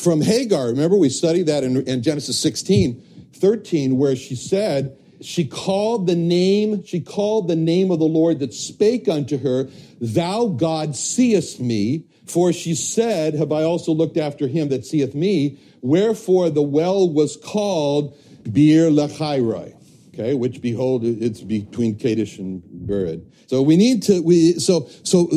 from 0.00 0.20
Hagar. 0.20 0.68
Remember, 0.68 0.96
we 0.96 1.08
studied 1.08 1.46
that 1.46 1.62
in, 1.62 1.86
in, 1.86 2.02
Genesis 2.02 2.38
16, 2.40 3.28
13, 3.34 3.96
where 3.96 4.16
she 4.16 4.34
said, 4.34 4.96
she 5.20 5.44
called 5.44 6.06
the 6.06 6.16
name, 6.16 6.82
she 6.84 7.00
called 7.00 7.48
the 7.48 7.56
name 7.56 7.90
of 7.90 7.98
the 7.98 8.06
Lord 8.06 8.38
that 8.38 8.54
spake 8.54 9.08
unto 9.08 9.38
her, 9.38 9.68
Thou 10.00 10.46
God 10.46 10.96
seest 10.96 11.60
me. 11.60 12.04
For 12.24 12.52
she 12.52 12.74
said, 12.74 13.34
Have 13.34 13.52
I 13.52 13.64
also 13.64 13.92
looked 13.92 14.16
after 14.16 14.46
him 14.46 14.68
that 14.68 14.86
seeth 14.86 15.14
me? 15.14 15.58
Wherefore 15.82 16.48
the 16.48 16.62
well 16.62 17.12
was 17.12 17.36
called 17.36 18.16
Beer 18.50 18.88
Lachairoi. 18.88 19.74
Okay, 20.14 20.34
which 20.34 20.60
behold, 20.60 21.04
it's 21.04 21.40
between 21.40 21.96
Kadesh 21.96 22.38
and 22.38 22.62
Bered. 22.62 23.24
So 23.46 23.62
we 23.62 23.76
need 23.76 24.02
to, 24.04 24.20
we, 24.22 24.54
so, 24.54 24.88
so 25.02 25.28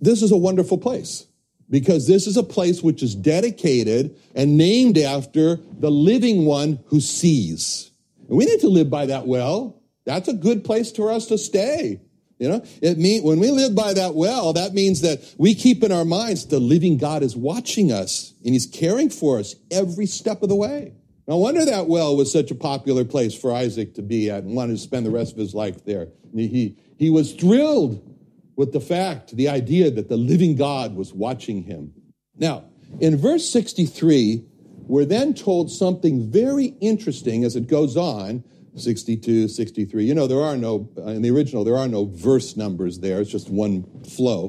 this 0.00 0.22
is 0.22 0.30
a 0.30 0.36
wonderful 0.36 0.78
place 0.78 1.25
because 1.68 2.06
this 2.06 2.26
is 2.26 2.36
a 2.36 2.42
place 2.42 2.82
which 2.82 3.02
is 3.02 3.14
dedicated 3.14 4.16
and 4.34 4.56
named 4.56 4.98
after 4.98 5.56
the 5.78 5.90
living 5.90 6.44
one 6.44 6.78
who 6.86 7.00
sees. 7.00 7.90
And 8.28 8.36
we 8.36 8.44
need 8.44 8.60
to 8.60 8.68
live 8.68 8.90
by 8.90 9.06
that 9.06 9.26
well. 9.26 9.82
That's 10.04 10.28
a 10.28 10.34
good 10.34 10.64
place 10.64 10.92
for 10.92 11.10
us 11.10 11.26
to 11.26 11.38
stay. 11.38 12.00
You 12.38 12.50
know, 12.50 12.64
it 12.82 12.98
mean 12.98 13.22
when 13.22 13.40
we 13.40 13.50
live 13.50 13.74
by 13.74 13.94
that 13.94 14.14
well, 14.14 14.52
that 14.52 14.74
means 14.74 15.00
that 15.00 15.34
we 15.38 15.54
keep 15.54 15.82
in 15.82 15.90
our 15.90 16.04
minds 16.04 16.46
the 16.46 16.60
living 16.60 16.98
God 16.98 17.22
is 17.22 17.34
watching 17.34 17.90
us 17.90 18.34
and 18.44 18.52
he's 18.52 18.66
caring 18.66 19.08
for 19.08 19.38
us 19.38 19.54
every 19.70 20.06
step 20.06 20.42
of 20.42 20.50
the 20.50 20.54
way. 20.54 20.92
No 21.26 21.38
wonder 21.38 21.64
that 21.64 21.88
well 21.88 22.16
was 22.16 22.30
such 22.30 22.50
a 22.50 22.54
popular 22.54 23.04
place 23.04 23.34
for 23.34 23.52
Isaac 23.52 23.94
to 23.94 24.02
be 24.02 24.30
at 24.30 24.44
and 24.44 24.54
wanted 24.54 24.74
to 24.74 24.78
spend 24.78 25.06
the 25.06 25.10
rest 25.10 25.32
of 25.32 25.38
his 25.38 25.54
life 25.54 25.84
there. 25.84 26.08
He, 26.34 26.76
he 26.98 27.10
was 27.10 27.32
thrilled 27.32 28.15
with 28.56 28.72
the 28.72 28.80
fact, 28.80 29.36
the 29.36 29.48
idea 29.48 29.90
that 29.90 30.08
the 30.08 30.16
living 30.16 30.56
God 30.56 30.96
was 30.96 31.12
watching 31.12 31.62
him. 31.62 31.92
Now, 32.36 32.64
in 33.00 33.16
verse 33.16 33.48
63, 33.48 34.44
we're 34.86 35.04
then 35.04 35.34
told 35.34 35.70
something 35.70 36.30
very 36.30 36.74
interesting 36.80 37.44
as 37.44 37.54
it 37.56 37.66
goes 37.66 37.96
on 37.96 38.44
62, 38.76 39.48
63. 39.48 40.04
You 40.04 40.14
know, 40.14 40.26
there 40.26 40.42
are 40.42 40.56
no, 40.56 40.88
in 40.98 41.22
the 41.22 41.30
original, 41.30 41.64
there 41.64 41.76
are 41.76 41.88
no 41.88 42.06
verse 42.06 42.56
numbers 42.56 43.00
there. 43.00 43.20
It's 43.20 43.30
just 43.30 43.50
one 43.50 43.84
flow, 44.04 44.48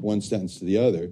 one 0.00 0.20
sentence 0.20 0.58
to 0.58 0.64
the 0.64 0.78
other. 0.78 1.10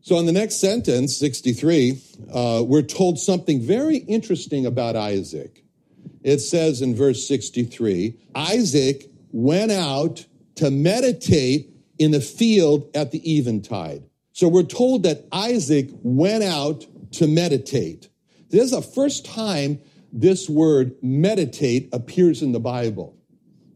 So 0.00 0.18
in 0.18 0.26
the 0.26 0.32
next 0.32 0.56
sentence, 0.56 1.16
63, 1.16 2.00
uh, 2.32 2.64
we're 2.66 2.82
told 2.82 3.18
something 3.18 3.60
very 3.60 3.96
interesting 3.96 4.66
about 4.66 4.96
Isaac. 4.96 5.64
It 6.22 6.38
says 6.38 6.82
in 6.82 6.94
verse 6.94 7.26
63 7.26 8.18
Isaac 8.34 9.10
went 9.32 9.72
out 9.72 10.26
to 10.56 10.70
meditate 10.70 11.75
in 11.98 12.10
the 12.10 12.20
field 12.20 12.88
at 12.94 13.10
the 13.10 13.36
eventide. 13.38 14.04
So 14.32 14.48
we're 14.48 14.64
told 14.64 15.02
that 15.04 15.26
Isaac 15.32 15.88
went 16.02 16.44
out 16.44 16.86
to 17.12 17.26
meditate. 17.26 18.08
This 18.50 18.64
is 18.64 18.70
the 18.72 18.82
first 18.82 19.24
time 19.24 19.80
this 20.12 20.48
word 20.48 20.94
meditate 21.02 21.88
appears 21.92 22.42
in 22.42 22.52
the 22.52 22.60
Bible. 22.60 23.16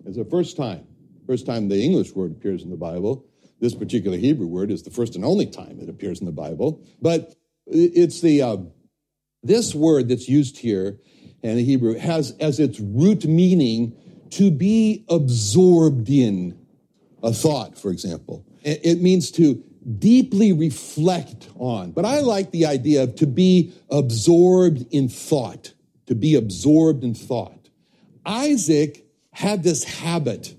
It's 0.05 0.17
the 0.17 0.25
first 0.25 0.57
time. 0.57 0.87
First 1.27 1.47
time 1.47 1.69
the 1.69 1.83
English 1.83 2.15
word 2.15 2.33
appears 2.33 2.63
in 2.63 2.71
the 2.71 2.77
Bible. 2.77 3.27
This 3.61 3.75
particular 3.75 4.17
Hebrew 4.17 4.47
word 4.47 4.71
is 4.71 4.83
the 4.83 4.91
first 4.91 5.17
and 5.17 5.25
only 5.25 5.47
time 5.47 5.79
it 5.81 5.89
appears 5.89 6.21
in 6.21 6.27
the 6.27 6.33
Bible. 6.33 6.83
But 7.01 7.35
it's 7.67 8.21
the, 8.21 8.43
uh, 8.43 8.57
this 9.43 9.75
word 9.75 10.09
that's 10.09 10.29
used 10.29 10.59
here 10.59 10.99
in 11.43 11.57
the 11.57 11.65
Hebrew 11.65 11.95
has 11.95 12.33
as 12.41 12.61
its 12.61 12.81
root 12.81 13.25
meaning 13.25 13.97
to 14.31 14.51
be 14.51 15.05
absorbed 15.09 16.09
in, 16.09 16.59
a 17.23 17.33
thought, 17.33 17.79
for 17.79 17.91
example. 17.91 18.45
It 18.63 19.01
means 19.01 19.31
to 19.33 19.63
deeply 19.99 20.53
reflect 20.53 21.49
on. 21.57 21.93
But 21.93 22.05
I 22.05 22.21
like 22.21 22.51
the 22.51 22.67
idea 22.67 23.05
of 23.05 23.17
to 23.17 23.27
be 23.27 23.73
absorbed 23.91 24.87
in 24.91 25.09
thought, 25.09 25.73
to 26.07 26.15
be 26.15 26.35
absorbed 26.35 27.05
in 27.05 27.15
thought. 27.15 27.69
Isaac 28.25 29.07
had 29.33 29.63
this 29.63 29.85
habit 29.85 30.55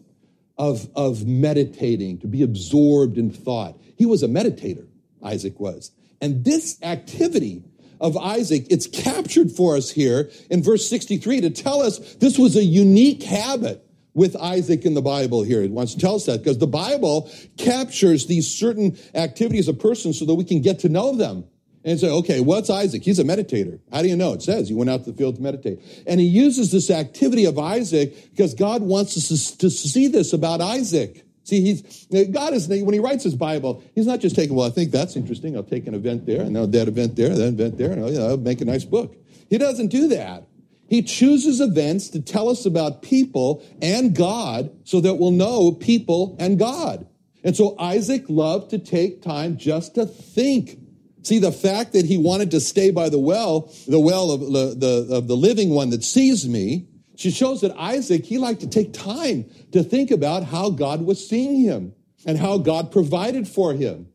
of, 0.58 0.90
of 0.96 1.26
meditating, 1.26 2.20
to 2.20 2.28
be 2.28 2.44
absorbed 2.44 3.18
in 3.18 3.32
thought. 3.32 3.80
He 3.96 4.06
was 4.06 4.24
a 4.24 4.28
meditator, 4.28 4.88
Isaac 5.24 5.60
was. 5.60 5.92
And 6.20 6.44
this 6.44 6.78
activity 6.82 7.64
of 8.00 8.18
Isaac, 8.18 8.66
it's 8.70 8.88
captured 8.88 9.52
for 9.52 9.76
us 9.76 9.92
here 9.92 10.32
in 10.50 10.64
verse 10.64 10.88
63 10.90 11.42
to 11.42 11.50
tell 11.50 11.82
us 11.82 12.16
this 12.16 12.38
was 12.38 12.56
a 12.56 12.64
unique 12.64 13.24
habit 13.24 13.86
with 14.14 14.36
Isaac 14.36 14.86
in 14.86 14.94
the 14.94 15.02
Bible 15.02 15.44
here. 15.44 15.62
It 15.62 15.72
wants 15.72 15.94
to 15.96 16.00
tell 16.00 16.16
us 16.16 16.26
that 16.26 16.44
because 16.44 16.58
the 16.58 16.68
Bible 16.68 17.32
captures 17.58 18.28
these 18.28 18.48
certain 18.48 18.98
activities 19.16 19.68
of 19.68 19.80
persons 19.80 20.20
so 20.20 20.26
that 20.26 20.36
we 20.36 20.44
can 20.44 20.62
get 20.62 20.80
to 20.80 20.90
know 20.90 21.16
them. 21.16 21.46
And 21.84 22.00
say, 22.00 22.10
okay, 22.10 22.42
what's 22.42 22.70
Isaac? 22.70 23.02
He's 23.02 23.18
a 23.18 23.24
meditator. 23.24 23.80
How 23.92 24.04
do 24.04 24.08
you 24.08 24.16
know? 24.16 24.34
It 24.34 24.44
says 24.44 24.70
he 24.70 24.76
went 24.76 24.92
out 24.92 25.04
to 25.06 25.12
the 25.12 25.18
field 25.18 25.38
to 25.38 25.42
meditate. 25.42 26.04
And 26.06 26.20
he 26.20 26.28
uses 26.28 26.72
this 26.72 26.92
activity 26.92 27.46
of 27.46 27.58
Isaac 27.58 28.30
because 28.30 28.54
God 28.54 28.84
wants 28.84 29.18
us 29.18 29.50
to 29.56 29.70
see 29.72 30.08
this 30.08 30.32
about 30.32 30.62
Isaac. 30.62 31.26
See, 31.44 31.62
he's, 31.62 32.06
God 32.28 32.54
is, 32.54 32.68
when 32.68 32.94
he 32.94 33.00
writes 33.00 33.24
his 33.24 33.34
Bible, 33.34 33.84
he's 33.96 34.06
not 34.06 34.20
just 34.20 34.36
taking, 34.36 34.56
well, 34.56 34.68
I 34.68 34.70
think 34.70 34.92
that's 34.92 35.16
interesting. 35.16 35.56
I'll 35.56 35.64
take 35.64 35.88
an 35.88 35.96
event 35.96 36.28
there, 36.28 36.42
and 36.42 36.56
that 36.56 36.88
event 36.88 37.16
there, 37.16 37.30
that 37.30 37.48
event 37.48 37.80
there, 37.80 37.92
and 37.94 38.06
I'll, 38.06 38.30
I'll 38.30 38.38
make 38.38 38.62
a 38.62 38.66
nice 38.66 38.86
book. 38.86 39.16
He 39.50 39.58
doesn't 39.58 39.88
do 39.88 40.10
that. 40.10 40.44
He 40.92 41.02
chooses 41.02 41.62
events 41.62 42.10
to 42.10 42.22
tell 42.22 42.50
us 42.50 42.66
about 42.66 43.02
people 43.02 43.64
and 43.82 44.14
God 44.14 44.78
so 44.84 45.00
that 45.00 45.16
we'll 45.16 45.32
know 45.32 45.72
people 45.72 46.36
and 46.38 46.60
God. 46.60 47.08
And 47.46 47.56
so 47.56 47.80
Isaac 47.80 48.26
loved 48.28 48.72
to 48.72 48.78
take 48.78 49.22
time 49.22 49.56
just 49.56 49.96
to 49.96 50.06
think. 50.06 50.78
See, 51.24 51.40
the 51.40 51.54
fact 51.54 51.94
that 51.94 52.04
he 52.04 52.18
wanted 52.18 52.52
to 52.52 52.60
stay 52.60 52.92
by 52.92 53.08
the 53.08 53.20
well, 53.20 53.74
the 53.88 54.02
well 54.02 54.32
of 54.32 54.42
the, 54.42 54.76
the, 54.78 55.16
of 55.16 55.30
the 55.30 55.38
living 55.38 55.70
one 55.70 55.92
that 55.92 56.04
sees 56.04 56.46
me, 56.46 56.90
she 57.16 57.32
shows 57.32 57.62
that 57.62 57.74
Isaac, 57.78 58.26
he 58.26 58.38
liked 58.38 58.60
to 58.60 58.68
take 58.68 58.92
time 58.92 59.50
to 59.72 59.84
think 59.84 60.12
about 60.12 60.44
how 60.44 60.72
God 60.72 61.04
was 61.04 61.26
seeing 61.26 61.62
him 61.62 61.94
and 62.26 62.38
how 62.38 62.58
God 62.58 62.92
provided 62.92 63.48
for 63.48 63.74
him 63.74 64.10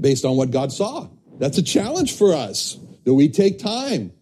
based 0.00 0.24
on 0.24 0.38
what 0.38 0.50
God 0.50 0.72
saw. 0.72 1.10
That's 1.38 1.58
a 1.58 1.62
challenge 1.62 2.16
for 2.16 2.32
us 2.32 2.78
that 3.04 3.12
we 3.12 3.28
take 3.28 3.58
time 3.58 4.12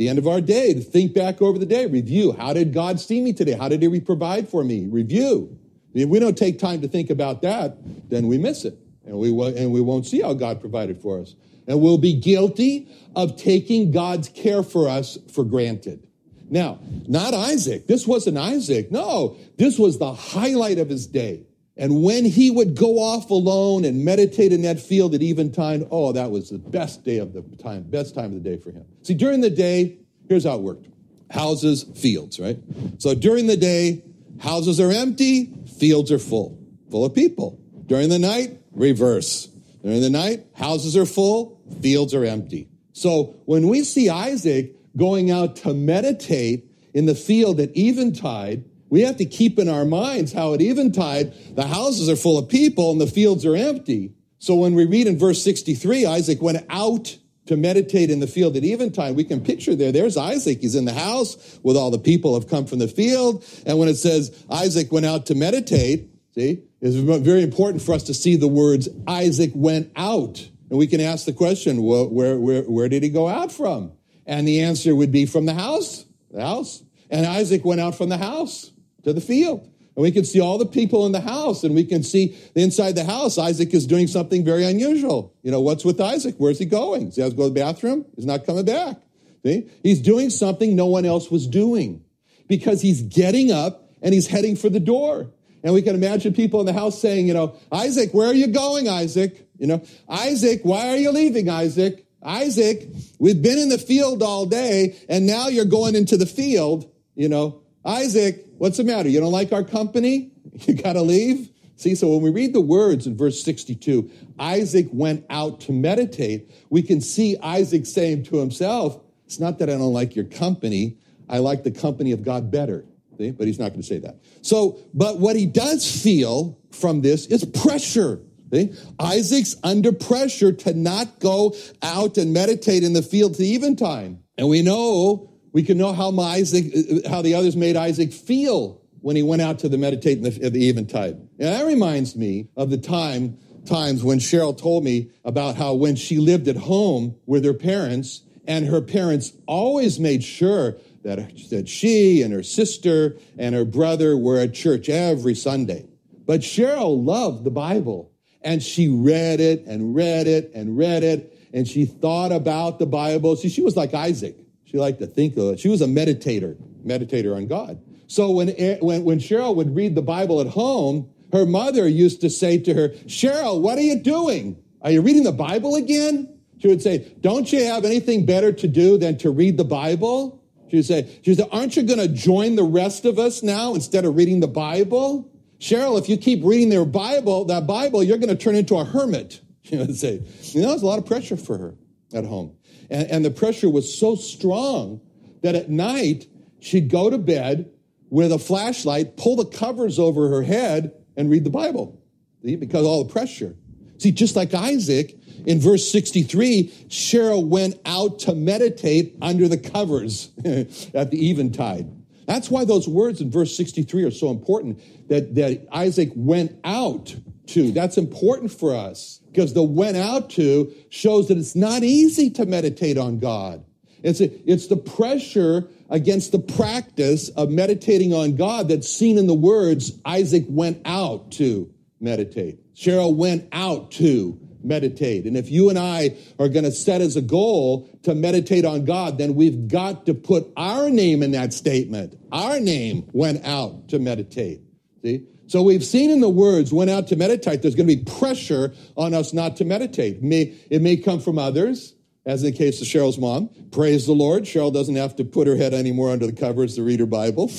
the 0.00 0.08
end 0.08 0.18
of 0.18 0.26
our 0.26 0.40
day 0.40 0.72
to 0.72 0.80
think 0.80 1.12
back 1.12 1.42
over 1.42 1.58
the 1.58 1.66
day, 1.66 1.84
review. 1.84 2.32
How 2.32 2.54
did 2.54 2.72
God 2.72 2.98
see 2.98 3.20
me 3.20 3.34
today? 3.34 3.52
How 3.52 3.68
did 3.68 3.82
He 3.82 4.00
provide 4.00 4.48
for 4.48 4.64
me? 4.64 4.86
Review. 4.86 5.58
If 5.92 6.08
we 6.08 6.18
don't 6.18 6.38
take 6.38 6.58
time 6.58 6.80
to 6.80 6.88
think 6.88 7.10
about 7.10 7.42
that, 7.42 7.76
then 8.08 8.26
we 8.26 8.38
miss 8.38 8.64
it. 8.64 8.78
And 9.04 9.18
we, 9.18 9.28
and 9.28 9.72
we 9.72 9.82
won't 9.82 10.06
see 10.06 10.22
how 10.22 10.32
God 10.32 10.58
provided 10.58 11.02
for 11.02 11.20
us. 11.20 11.34
And 11.66 11.82
we'll 11.82 11.98
be 11.98 12.18
guilty 12.18 12.88
of 13.14 13.36
taking 13.36 13.90
God's 13.90 14.30
care 14.30 14.62
for 14.62 14.88
us 14.88 15.18
for 15.30 15.44
granted. 15.44 16.06
Now, 16.48 16.78
not 17.06 17.34
Isaac. 17.34 17.86
This 17.86 18.06
wasn't 18.06 18.38
Isaac. 18.38 18.90
No, 18.90 19.36
this 19.58 19.78
was 19.78 19.98
the 19.98 20.14
highlight 20.14 20.78
of 20.78 20.88
his 20.88 21.06
day. 21.06 21.42
And 21.76 22.02
when 22.02 22.24
he 22.24 22.50
would 22.50 22.74
go 22.74 22.98
off 22.98 23.30
alone 23.30 23.84
and 23.84 24.04
meditate 24.04 24.52
in 24.52 24.62
that 24.62 24.80
field 24.80 25.14
at 25.14 25.22
eventide, 25.22 25.86
oh, 25.90 26.12
that 26.12 26.30
was 26.30 26.50
the 26.50 26.58
best 26.58 27.04
day 27.04 27.18
of 27.18 27.32
the 27.32 27.42
time, 27.62 27.84
best 27.84 28.14
time 28.14 28.26
of 28.36 28.42
the 28.42 28.50
day 28.50 28.56
for 28.56 28.70
him. 28.70 28.84
See, 29.02 29.14
during 29.14 29.40
the 29.40 29.50
day, 29.50 29.98
here's 30.28 30.44
how 30.44 30.56
it 30.56 30.60
worked 30.60 30.86
houses, 31.30 31.84
fields, 31.94 32.40
right? 32.40 32.58
So 32.98 33.14
during 33.14 33.46
the 33.46 33.56
day, 33.56 34.02
houses 34.40 34.80
are 34.80 34.90
empty, 34.90 35.52
fields 35.78 36.10
are 36.10 36.18
full, 36.18 36.58
full 36.90 37.04
of 37.04 37.14
people. 37.14 37.58
During 37.86 38.08
the 38.08 38.18
night, 38.18 38.60
reverse. 38.72 39.46
During 39.82 40.00
the 40.00 40.10
night, 40.10 40.46
houses 40.54 40.96
are 40.96 41.06
full, 41.06 41.60
fields 41.80 42.14
are 42.14 42.24
empty. 42.24 42.68
So 42.92 43.36
when 43.46 43.68
we 43.68 43.84
see 43.84 44.08
Isaac 44.08 44.74
going 44.96 45.30
out 45.30 45.56
to 45.56 45.72
meditate 45.72 46.66
in 46.92 47.06
the 47.06 47.14
field 47.14 47.60
at 47.60 47.76
eventide, 47.76 48.64
we 48.90 49.02
have 49.02 49.16
to 49.18 49.24
keep 49.24 49.58
in 49.58 49.68
our 49.68 49.84
minds 49.84 50.32
how 50.32 50.52
at 50.52 50.60
eventide 50.60 51.32
the 51.54 51.66
houses 51.66 52.08
are 52.08 52.16
full 52.16 52.36
of 52.36 52.48
people 52.48 52.90
and 52.90 53.00
the 53.00 53.06
fields 53.06 53.46
are 53.46 53.56
empty. 53.56 54.12
So 54.38 54.56
when 54.56 54.74
we 54.74 54.84
read 54.84 55.06
in 55.06 55.18
verse 55.18 55.42
63, 55.42 56.06
Isaac 56.06 56.42
went 56.42 56.66
out 56.68 57.16
to 57.46 57.56
meditate 57.56 58.10
in 58.10 58.20
the 58.20 58.26
field 58.26 58.56
at 58.56 58.64
eventide, 58.64 59.16
we 59.16 59.24
can 59.24 59.40
picture 59.40 59.74
there, 59.74 59.92
there's 59.92 60.16
Isaac. 60.16 60.60
He's 60.60 60.74
in 60.74 60.84
the 60.84 60.92
house 60.92 61.58
with 61.62 61.76
all 61.76 61.90
the 61.90 61.98
people 61.98 62.34
have 62.34 62.48
come 62.48 62.66
from 62.66 62.78
the 62.78 62.88
field. 62.88 63.44
And 63.66 63.78
when 63.78 63.88
it 63.88 63.96
says 63.96 64.44
Isaac 64.50 64.92
went 64.92 65.06
out 65.06 65.26
to 65.26 65.34
meditate, 65.34 66.10
see, 66.34 66.62
it's 66.80 66.96
very 66.96 67.42
important 67.42 67.82
for 67.82 67.92
us 67.92 68.04
to 68.04 68.14
see 68.14 68.36
the 68.36 68.48
words 68.48 68.88
Isaac 69.06 69.52
went 69.54 69.90
out. 69.96 70.48
And 70.68 70.78
we 70.78 70.86
can 70.86 71.00
ask 71.00 71.26
the 71.26 71.32
question, 71.32 71.82
well, 71.82 72.08
where, 72.08 72.38
where, 72.38 72.62
where 72.62 72.88
did 72.88 73.02
he 73.02 73.08
go 73.08 73.26
out 73.26 73.50
from? 73.50 73.92
And 74.26 74.46
the 74.46 74.62
answer 74.62 74.94
would 74.94 75.10
be 75.10 75.26
from 75.26 75.46
the 75.46 75.54
house, 75.54 76.04
the 76.30 76.42
house. 76.42 76.84
And 77.10 77.26
Isaac 77.26 77.64
went 77.64 77.80
out 77.80 77.96
from 77.96 78.08
the 78.08 78.18
house 78.18 78.70
to 79.04 79.12
the 79.12 79.20
field. 79.20 79.68
And 79.96 80.02
we 80.02 80.12
can 80.12 80.24
see 80.24 80.40
all 80.40 80.56
the 80.56 80.66
people 80.66 81.04
in 81.06 81.12
the 81.12 81.20
house, 81.20 81.64
and 81.64 81.74
we 81.74 81.84
can 81.84 82.02
see 82.02 82.36
inside 82.54 82.92
the 82.92 83.04
house, 83.04 83.38
Isaac 83.38 83.74
is 83.74 83.86
doing 83.86 84.06
something 84.06 84.44
very 84.44 84.64
unusual. 84.64 85.34
You 85.42 85.50
know, 85.50 85.60
what's 85.60 85.84
with 85.84 86.00
Isaac? 86.00 86.36
Where's 86.38 86.58
he 86.58 86.64
going? 86.64 87.06
Does 87.06 87.16
he 87.16 87.22
have 87.22 87.32
to 87.32 87.36
go 87.36 87.48
to 87.48 87.54
the 87.54 87.60
bathroom? 87.60 88.06
He's 88.16 88.26
not 88.26 88.46
coming 88.46 88.64
back. 88.64 88.96
See? 89.44 89.68
He's 89.82 90.00
doing 90.00 90.30
something 90.30 90.76
no 90.76 90.86
one 90.86 91.04
else 91.04 91.30
was 91.30 91.46
doing 91.46 92.04
because 92.46 92.82
he's 92.82 93.02
getting 93.02 93.50
up 93.50 93.90
and 94.02 94.14
he's 94.14 94.26
heading 94.26 94.56
for 94.56 94.68
the 94.68 94.80
door. 94.80 95.30
And 95.62 95.74
we 95.74 95.82
can 95.82 95.94
imagine 95.94 96.34
people 96.34 96.60
in 96.60 96.66
the 96.66 96.72
house 96.72 97.00
saying, 97.00 97.26
you 97.26 97.34
know, 97.34 97.56
Isaac, 97.70 98.12
where 98.12 98.28
are 98.28 98.34
you 98.34 98.46
going, 98.46 98.88
Isaac? 98.88 99.48
You 99.58 99.66
know, 99.66 99.82
Isaac, 100.08 100.60
why 100.62 100.88
are 100.88 100.96
you 100.96 101.10
leaving, 101.10 101.48
Isaac? 101.48 102.06
Isaac, 102.22 102.88
we've 103.18 103.40
been 103.40 103.58
in 103.58 103.68
the 103.68 103.78
field 103.78 104.22
all 104.22 104.46
day 104.46 104.96
and 105.08 105.26
now 105.26 105.48
you're 105.48 105.64
going 105.64 105.94
into 105.94 106.16
the 106.16 106.26
field. 106.26 106.90
You 107.14 107.28
know, 107.28 107.62
Isaac, 107.84 108.46
what's 108.60 108.76
the 108.76 108.84
matter? 108.84 109.08
You 109.08 109.20
don't 109.20 109.32
like 109.32 109.52
our 109.52 109.64
company? 109.64 110.30
You 110.66 110.74
got 110.74 110.94
to 110.94 111.02
leave? 111.02 111.48
See, 111.76 111.94
so 111.94 112.08
when 112.08 112.20
we 112.20 112.30
read 112.30 112.52
the 112.52 112.60
words 112.60 113.06
in 113.06 113.16
verse 113.16 113.42
62, 113.42 114.10
Isaac 114.38 114.88
went 114.92 115.24
out 115.30 115.60
to 115.62 115.72
meditate, 115.72 116.50
we 116.68 116.82
can 116.82 117.00
see 117.00 117.38
Isaac 117.38 117.86
saying 117.86 118.24
to 118.24 118.36
himself, 118.36 119.00
It's 119.24 119.40
not 119.40 119.58
that 119.60 119.70
I 119.70 119.74
don't 119.74 119.94
like 119.94 120.14
your 120.14 120.26
company, 120.26 120.98
I 121.28 121.38
like 121.38 121.62
the 121.62 121.70
company 121.70 122.12
of 122.12 122.22
God 122.22 122.50
better. 122.50 122.84
See? 123.16 123.30
But 123.30 123.46
he's 123.46 123.58
not 123.58 123.70
going 123.70 123.80
to 123.80 123.86
say 123.86 123.98
that. 123.98 124.16
So, 124.42 124.78
but 124.92 125.18
what 125.18 125.36
he 125.36 125.46
does 125.46 126.02
feel 126.02 126.58
from 126.70 127.00
this 127.00 127.26
is 127.26 127.44
pressure. 127.44 128.20
See? 128.52 128.74
Isaac's 128.98 129.56
under 129.62 129.92
pressure 129.92 130.52
to 130.52 130.74
not 130.74 131.20
go 131.20 131.54
out 131.82 132.18
and 132.18 132.34
meditate 132.34 132.82
in 132.82 132.92
the 132.92 133.02
field 133.02 133.36
to 133.36 133.42
eventide. 133.42 134.18
And 134.36 134.48
we 134.48 134.60
know, 134.62 135.29
we 135.52 135.62
can 135.62 135.78
know 135.78 135.92
how 135.92 136.16
Isaac, 136.18 136.72
uh, 136.74 137.08
how 137.08 137.22
the 137.22 137.34
others 137.34 137.56
made 137.56 137.76
Isaac 137.76 138.12
feel 138.12 138.80
when 139.00 139.16
he 139.16 139.22
went 139.22 139.42
out 139.42 139.58
to 139.60 139.68
the 139.68 139.78
meditate 139.78 140.18
in 140.18 140.24
the, 140.24 140.50
the 140.50 140.68
eventide. 140.68 141.14
And 141.14 141.28
that 141.38 141.64
reminds 141.64 142.16
me 142.16 142.48
of 142.56 142.70
the 142.70 142.78
time, 142.78 143.38
times 143.64 144.04
when 144.04 144.18
Cheryl 144.18 144.56
told 144.56 144.84
me 144.84 145.10
about 145.24 145.56
how 145.56 145.74
when 145.74 145.96
she 145.96 146.18
lived 146.18 146.48
at 146.48 146.56
home 146.56 147.16
with 147.26 147.44
her 147.44 147.54
parents, 147.54 148.22
and 148.46 148.66
her 148.66 148.80
parents 148.80 149.32
always 149.46 150.00
made 150.00 150.24
sure 150.24 150.76
that, 151.02 151.18
that 151.50 151.68
she 151.68 152.22
and 152.22 152.32
her 152.32 152.42
sister 152.42 153.16
and 153.38 153.54
her 153.54 153.64
brother 153.64 154.16
were 154.16 154.38
at 154.38 154.54
church 154.54 154.88
every 154.88 155.34
Sunday. 155.34 155.86
But 156.26 156.40
Cheryl 156.40 157.04
loved 157.04 157.44
the 157.44 157.50
Bible 157.50 158.12
and 158.42 158.62
she 158.62 158.88
read 158.88 159.40
it 159.40 159.64
and 159.66 159.94
read 159.94 160.26
it 160.26 160.50
and 160.54 160.76
read 160.76 161.04
it 161.04 161.36
and 161.52 161.66
she 161.66 161.84
thought 161.84 162.32
about 162.32 162.78
the 162.78 162.86
Bible. 162.86 163.36
See, 163.36 163.48
she 163.48 163.62
was 163.62 163.76
like 163.76 163.94
Isaac. 163.94 164.36
She 164.70 164.78
liked 164.78 165.00
to 165.00 165.06
think 165.06 165.36
of 165.36 165.54
it. 165.54 165.60
She 165.60 165.68
was 165.68 165.82
a 165.82 165.86
meditator, 165.86 166.56
meditator 166.86 167.34
on 167.34 167.48
God. 167.48 167.80
So 168.06 168.30
when, 168.30 168.48
when, 168.80 169.04
when 169.04 169.18
Cheryl 169.18 169.54
would 169.56 169.74
read 169.74 169.94
the 169.94 170.02
Bible 170.02 170.40
at 170.40 170.46
home, 170.48 171.10
her 171.32 171.46
mother 171.46 171.88
used 171.88 172.20
to 172.20 172.30
say 172.30 172.58
to 172.58 172.74
her, 172.74 172.88
Cheryl, 173.06 173.60
what 173.60 173.78
are 173.78 173.82
you 173.82 173.96
doing? 173.96 174.62
Are 174.82 174.90
you 174.90 175.02
reading 175.02 175.24
the 175.24 175.32
Bible 175.32 175.76
again? 175.76 176.38
She 176.58 176.68
would 176.68 176.82
say, 176.82 177.12
Don't 177.20 177.52
you 177.52 177.64
have 177.64 177.84
anything 177.84 178.26
better 178.26 178.52
to 178.52 178.68
do 178.68 178.98
than 178.98 179.18
to 179.18 179.30
read 179.30 179.56
the 179.56 179.64
Bible? 179.64 180.40
She 180.70 180.76
would 180.76 180.86
say, 180.86 181.18
she 181.22 181.30
would 181.30 181.38
say, 181.38 181.48
aren't 181.50 181.76
you 181.76 181.82
going 181.82 181.98
to 181.98 182.06
join 182.06 182.54
the 182.54 182.62
rest 182.62 183.04
of 183.04 183.18
us 183.18 183.42
now 183.42 183.74
instead 183.74 184.04
of 184.04 184.14
reading 184.14 184.38
the 184.38 184.46
Bible? 184.46 185.28
Cheryl, 185.58 185.98
if 185.98 186.08
you 186.08 186.16
keep 186.16 186.44
reading 186.44 186.68
their 186.68 186.84
Bible, 186.84 187.44
that 187.46 187.66
Bible, 187.66 188.04
you're 188.04 188.18
going 188.18 188.28
to 188.28 188.36
turn 188.36 188.54
into 188.54 188.76
a 188.76 188.84
hermit. 188.84 189.40
She 189.62 189.76
would 189.76 189.94
say, 189.94 190.22
you 190.40 190.62
know, 190.62 190.70
there's 190.70 190.82
a 190.82 190.86
lot 190.86 190.98
of 190.98 191.06
pressure 191.06 191.36
for 191.36 191.58
her 191.58 191.74
at 192.14 192.24
home. 192.24 192.56
And, 192.90 193.10
and 193.10 193.24
the 193.24 193.30
pressure 193.30 193.70
was 193.70 193.96
so 193.96 194.16
strong 194.16 195.00
that 195.42 195.54
at 195.54 195.70
night 195.70 196.26
she'd 196.58 196.90
go 196.90 197.08
to 197.08 197.18
bed 197.18 197.70
with 198.10 198.32
a 198.32 198.38
flashlight, 198.38 199.16
pull 199.16 199.36
the 199.36 199.44
covers 199.44 199.98
over 199.98 200.28
her 200.28 200.42
head, 200.42 200.92
and 201.16 201.30
read 201.30 201.44
the 201.44 201.50
Bible 201.50 202.00
see, 202.42 202.56
because 202.56 202.86
all 202.86 203.04
the 203.04 203.12
pressure. 203.12 203.54
See, 203.98 204.12
just 204.12 204.36
like 204.36 204.54
Isaac, 204.54 205.18
in 205.46 205.60
verse 205.60 205.90
63, 205.90 206.68
Cheryl 206.88 207.46
went 207.46 207.78
out 207.84 208.18
to 208.20 208.34
meditate 208.34 209.16
under 209.20 209.48
the 209.48 209.58
covers 209.58 210.30
at 210.44 211.10
the 211.10 211.30
eventide. 211.30 211.90
That's 212.26 212.50
why 212.50 212.64
those 212.64 212.86
words 212.86 213.20
in 213.20 213.30
verse 213.30 213.56
63 213.56 214.04
are 214.04 214.10
so 214.10 214.30
important 214.30 214.80
that, 215.08 215.34
that 215.34 215.66
Isaac 215.72 216.10
went 216.14 216.58
out 216.64 217.14
to. 217.50 217.72
That's 217.72 217.98
important 217.98 218.52
for 218.52 218.74
us 218.74 219.20
because 219.32 219.54
the 219.54 219.62
went 219.62 219.96
out 219.96 220.30
to 220.30 220.74
shows 220.88 221.28
that 221.28 221.38
it's 221.38 221.56
not 221.56 221.82
easy 221.82 222.30
to 222.30 222.46
meditate 222.46 222.98
on 222.98 223.18
God. 223.18 223.64
It's, 224.02 224.20
a, 224.20 224.50
it's 224.50 224.68
the 224.68 224.76
pressure 224.76 225.68
against 225.88 226.32
the 226.32 226.38
practice 226.38 227.28
of 227.30 227.50
meditating 227.50 228.14
on 228.14 228.36
God 228.36 228.68
that's 228.68 228.88
seen 228.88 229.18
in 229.18 229.26
the 229.26 229.34
words 229.34 229.92
Isaac 230.04 230.44
went 230.48 230.80
out 230.84 231.32
to 231.32 231.72
meditate. 232.00 232.74
Cheryl 232.74 233.14
went 233.14 233.48
out 233.52 233.90
to 233.92 234.40
meditate. 234.62 235.26
And 235.26 235.36
if 235.36 235.50
you 235.50 235.68
and 235.68 235.78
I 235.78 236.16
are 236.38 236.48
going 236.48 236.64
to 236.64 236.72
set 236.72 237.00
as 237.00 237.16
a 237.16 237.22
goal 237.22 237.88
to 238.02 238.14
meditate 238.14 238.64
on 238.64 238.84
God, 238.84 239.18
then 239.18 239.34
we've 239.34 239.68
got 239.68 240.06
to 240.06 240.14
put 240.14 240.50
our 240.56 240.90
name 240.90 241.22
in 241.22 241.32
that 241.32 241.52
statement. 241.52 242.18
Our 242.32 242.60
name 242.60 243.08
went 243.12 243.44
out 243.44 243.88
to 243.88 243.98
meditate. 243.98 244.60
See? 245.02 245.26
So 245.50 245.64
we've 245.64 245.84
seen 245.84 246.10
in 246.10 246.20
the 246.20 246.28
words 246.28 246.72
went 246.72 246.90
out 246.90 247.08
to 247.08 247.16
meditate, 247.16 247.60
there's 247.60 247.74
going 247.74 247.88
to 247.88 247.96
be 247.96 248.04
pressure 248.04 248.72
on 248.96 249.14
us 249.14 249.32
not 249.32 249.56
to 249.56 249.64
meditate. 249.64 250.18
It 250.18 250.22
may, 250.22 250.54
it 250.70 250.80
may 250.80 250.96
come 250.96 251.18
from 251.18 251.40
others, 251.40 251.92
as 252.24 252.44
in 252.44 252.52
the 252.52 252.56
case 252.56 252.80
of 252.80 252.86
Cheryl's 252.86 253.18
mom. 253.18 253.50
Praise 253.72 254.06
the 254.06 254.12
Lord. 254.12 254.44
Cheryl 254.44 254.72
doesn't 254.72 254.94
have 254.94 255.16
to 255.16 255.24
put 255.24 255.48
her 255.48 255.56
head 255.56 255.74
anymore 255.74 256.10
under 256.10 256.28
the 256.28 256.32
covers 256.32 256.76
to 256.76 256.84
read 256.84 257.00
her 257.00 257.06
Bible. 257.06 257.50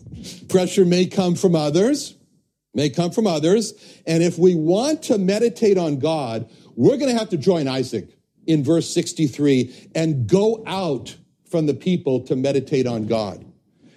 pressure 0.48 0.84
may 0.84 1.06
come 1.06 1.34
from 1.34 1.56
others 1.56 2.14
may 2.72 2.88
come 2.88 3.10
from 3.10 3.26
others. 3.26 3.74
And 4.06 4.22
if 4.22 4.38
we 4.38 4.54
want 4.54 5.02
to 5.04 5.18
meditate 5.18 5.76
on 5.76 5.98
God, 5.98 6.48
we're 6.76 6.98
going 6.98 7.12
to 7.12 7.18
have 7.18 7.30
to 7.30 7.36
join 7.36 7.66
Isaac 7.66 8.08
in 8.46 8.62
verse 8.62 8.88
63 8.94 9.90
and 9.96 10.28
go 10.28 10.62
out 10.68 11.16
from 11.50 11.66
the 11.66 11.74
people 11.74 12.20
to 12.26 12.36
meditate 12.36 12.86
on 12.86 13.06
God. 13.06 13.44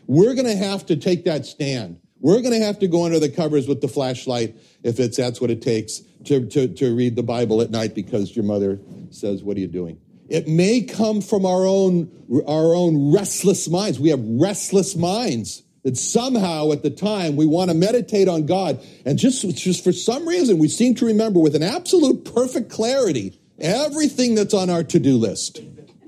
We're 0.07 0.33
going 0.33 0.47
to 0.47 0.55
have 0.55 0.87
to 0.87 0.95
take 0.95 1.25
that 1.25 1.45
stand. 1.45 1.99
We're 2.23 2.39
going 2.41 2.57
to 2.57 2.65
have 2.65 2.79
to 2.79 2.87
go 2.87 3.03
under 3.03 3.19
the 3.19 3.27
covers 3.27 3.67
with 3.67 3.81
the 3.81 3.89
flashlight 3.89 4.55
if 4.81 4.97
it's 4.97 5.17
that's 5.17 5.41
what 5.41 5.51
it 5.51 5.61
takes 5.61 5.99
to, 6.23 6.47
to, 6.47 6.69
to 6.69 6.95
read 6.95 7.17
the 7.17 7.21
Bible 7.21 7.61
at 7.61 7.69
night 7.69 7.93
because 7.93 8.33
your 8.33 8.45
mother 8.45 8.79
says, 9.09 9.43
What 9.43 9.57
are 9.57 9.59
you 9.59 9.67
doing? 9.67 9.99
It 10.29 10.47
may 10.47 10.83
come 10.83 11.19
from 11.19 11.45
our 11.45 11.65
own, 11.65 12.09
our 12.47 12.73
own 12.73 13.13
restless 13.13 13.69
minds. 13.69 13.99
We 13.99 14.07
have 14.09 14.21
restless 14.23 14.95
minds 14.95 15.63
that 15.83 15.97
somehow 15.97 16.71
at 16.71 16.81
the 16.81 16.89
time 16.89 17.35
we 17.35 17.45
want 17.45 17.71
to 17.71 17.75
meditate 17.75 18.29
on 18.29 18.45
God. 18.45 18.81
And 19.05 19.19
just, 19.19 19.45
just 19.57 19.83
for 19.83 19.91
some 19.91 20.25
reason, 20.25 20.59
we 20.59 20.69
seem 20.69 20.95
to 20.95 21.05
remember 21.05 21.41
with 21.41 21.55
an 21.55 21.63
absolute 21.63 22.23
perfect 22.33 22.69
clarity 22.69 23.37
everything 23.59 24.33
that's 24.33 24.53
on 24.53 24.69
our 24.69 24.85
to 24.85 24.99
do 24.99 25.17
list. 25.17 25.59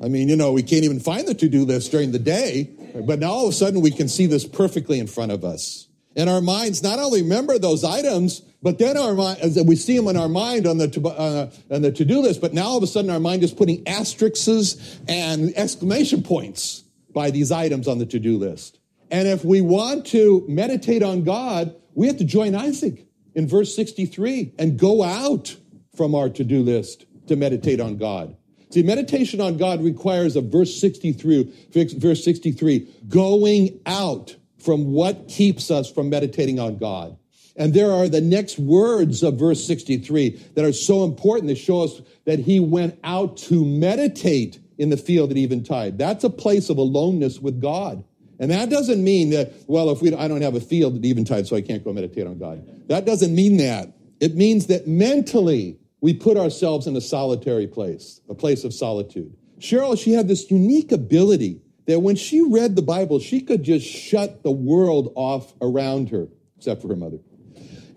I 0.02 0.08
mean, 0.08 0.30
you 0.30 0.38
know, 0.38 0.54
we 0.54 0.64
can't 0.64 0.86
even 0.86 1.02
find 1.02 1.28
the 1.28 1.34
to 1.34 1.50
do 1.50 1.66
list 1.66 1.92
during 1.92 2.14
the 2.14 2.20
day, 2.20 2.70
but 3.06 3.20
now 3.20 3.32
all 3.32 3.48
of 3.48 3.50
a 3.50 3.54
sudden 3.54 3.82
we 3.82 3.92
can 3.92 4.08
see 4.08 4.28
this 4.28 4.48
perfectly 4.48 4.98
in 5.00 5.08
front 5.08 5.34
of 5.34 5.44
us. 5.44 5.88
And 6.16 6.30
our 6.30 6.42
minds 6.42 6.82
not 6.82 7.00
only 7.00 7.22
remember 7.22 7.60
those 7.60 7.84
items, 7.84 8.42
but 8.62 8.80
then 8.80 8.98
our 8.98 9.14
mind, 9.14 9.40
we 9.66 9.76
see 9.76 9.96
them 9.98 10.08
in 10.08 10.18
our 10.18 10.30
mind 10.30 10.66
on 10.66 10.78
the 10.78 10.88
to, 10.88 11.08
uh, 11.08 11.50
on 11.70 11.82
the 11.82 11.92
to 11.92 12.06
do 12.06 12.22
list. 12.22 12.42
But 12.42 12.54
now 12.54 12.66
all 12.66 12.78
of 12.78 12.84
a 12.84 12.88
sudden 12.88 13.12
our 13.12 13.20
mind 13.20 13.44
is 13.44 13.54
putting 13.54 13.88
asterisks 13.88 15.00
and 15.08 15.54
exclamation 15.56 16.24
points 16.24 16.84
by 17.14 17.32
these 17.32 17.52
items 17.52 17.88
on 17.88 18.00
the 18.00 18.06
to 18.08 18.20
do 18.20 18.38
list. 18.38 18.80
And 19.12 19.28
if 19.28 19.46
we 19.46 19.62
want 19.62 20.06
to 20.08 20.44
meditate 20.48 21.04
on 21.04 21.24
God, 21.24 21.76
we 21.94 22.08
have 22.08 22.18
to 22.18 22.26
join 22.26 22.56
Isaac 22.56 23.06
in 23.36 23.48
verse 23.48 23.76
63 23.76 24.54
and 24.58 24.80
go 24.80 25.04
out 25.04 25.56
from 25.96 26.16
our 26.16 26.30
to 26.30 26.44
do 26.44 26.62
list 26.64 27.06
to 27.28 27.36
meditate 27.36 27.80
on 27.80 27.98
God. 27.98 28.36
See, 28.72 28.84
meditation 28.84 29.40
on 29.40 29.58
God 29.58 29.84
requires 29.84 30.36
a 30.36 30.42
verse 30.42 30.80
63, 30.80 31.70
verse 31.98 32.24
63, 32.24 32.88
going 33.08 33.80
out 33.86 34.36
from 34.66 34.92
what 34.92 35.28
keeps 35.28 35.70
us 35.70 35.90
from 35.90 36.10
meditating 36.10 36.60
on 36.60 36.78
God. 36.78 37.18
And 37.56 37.74
there 37.74 37.92
are 37.92 38.10
the 38.10 38.20
next 38.20 38.60
words 38.60 39.24
of 39.24 39.40
verse 39.40 39.64
63 39.66 40.32
that 40.56 40.66
are 40.66 40.74
so 40.74 41.06
important 41.06 41.48
that 41.48 41.58
show 41.58 41.84
us 41.84 42.02
that 42.26 42.40
he 42.40 42.60
went 42.60 43.00
out 43.04 43.38
to 43.38 43.64
meditate 43.64 44.60
in 44.78 44.90
the 44.90 44.98
field 44.98 45.32
at 45.32 45.38
eventide. 45.38 45.98
That's 45.98 46.24
a 46.26 46.30
place 46.30 46.70
of 46.70 46.78
aloneness 46.78 47.40
with 47.40 47.62
God. 47.62 48.04
And 48.40 48.52
that 48.52 48.70
doesn't 48.70 49.02
mean 49.02 49.30
that, 49.30 49.54
well, 49.68 49.90
if 49.92 50.02
we, 50.02 50.14
I 50.14 50.28
don't 50.28 50.42
have 50.42 50.56
a 50.56 50.60
field 50.60 50.98
at 50.98 51.06
eventide, 51.06 51.48
so 51.48 51.56
I 51.56 51.62
can't 51.62 51.84
go 51.84 51.94
meditate 51.94 52.28
on 52.28 52.38
God. 52.38 52.68
That 52.90 53.06
doesn't 53.06 53.34
mean 53.34 53.58
that. 53.58 53.94
It 54.20 54.36
means 54.36 54.68
that 54.68 54.88
mentally 54.88 55.80
we 56.02 56.14
put 56.14 56.36
ourselves 56.36 56.88
in 56.88 56.96
a 56.98 57.02
solitary 57.02 57.68
place, 57.68 58.20
a 58.30 58.36
place 58.36 58.66
of 58.66 58.74
solitude. 58.74 59.34
Cheryl, 59.60 59.98
she 59.98 60.12
had 60.12 60.28
this 60.28 60.52
unique 60.52 60.92
ability 60.92 61.62
that 61.88 62.00
when 62.00 62.16
she 62.16 62.42
read 62.42 62.76
the 62.76 62.82
Bible, 62.82 63.20
she 63.20 63.42
could 63.42 63.64
just 63.64 63.86
shut 63.86 64.44
the 64.44 64.52
world 64.52 65.12
off 65.16 65.54
around 65.62 66.10
her, 66.10 66.28
except 66.58 66.82
for 66.82 66.88
her 66.90 66.96
mother. 66.96 67.20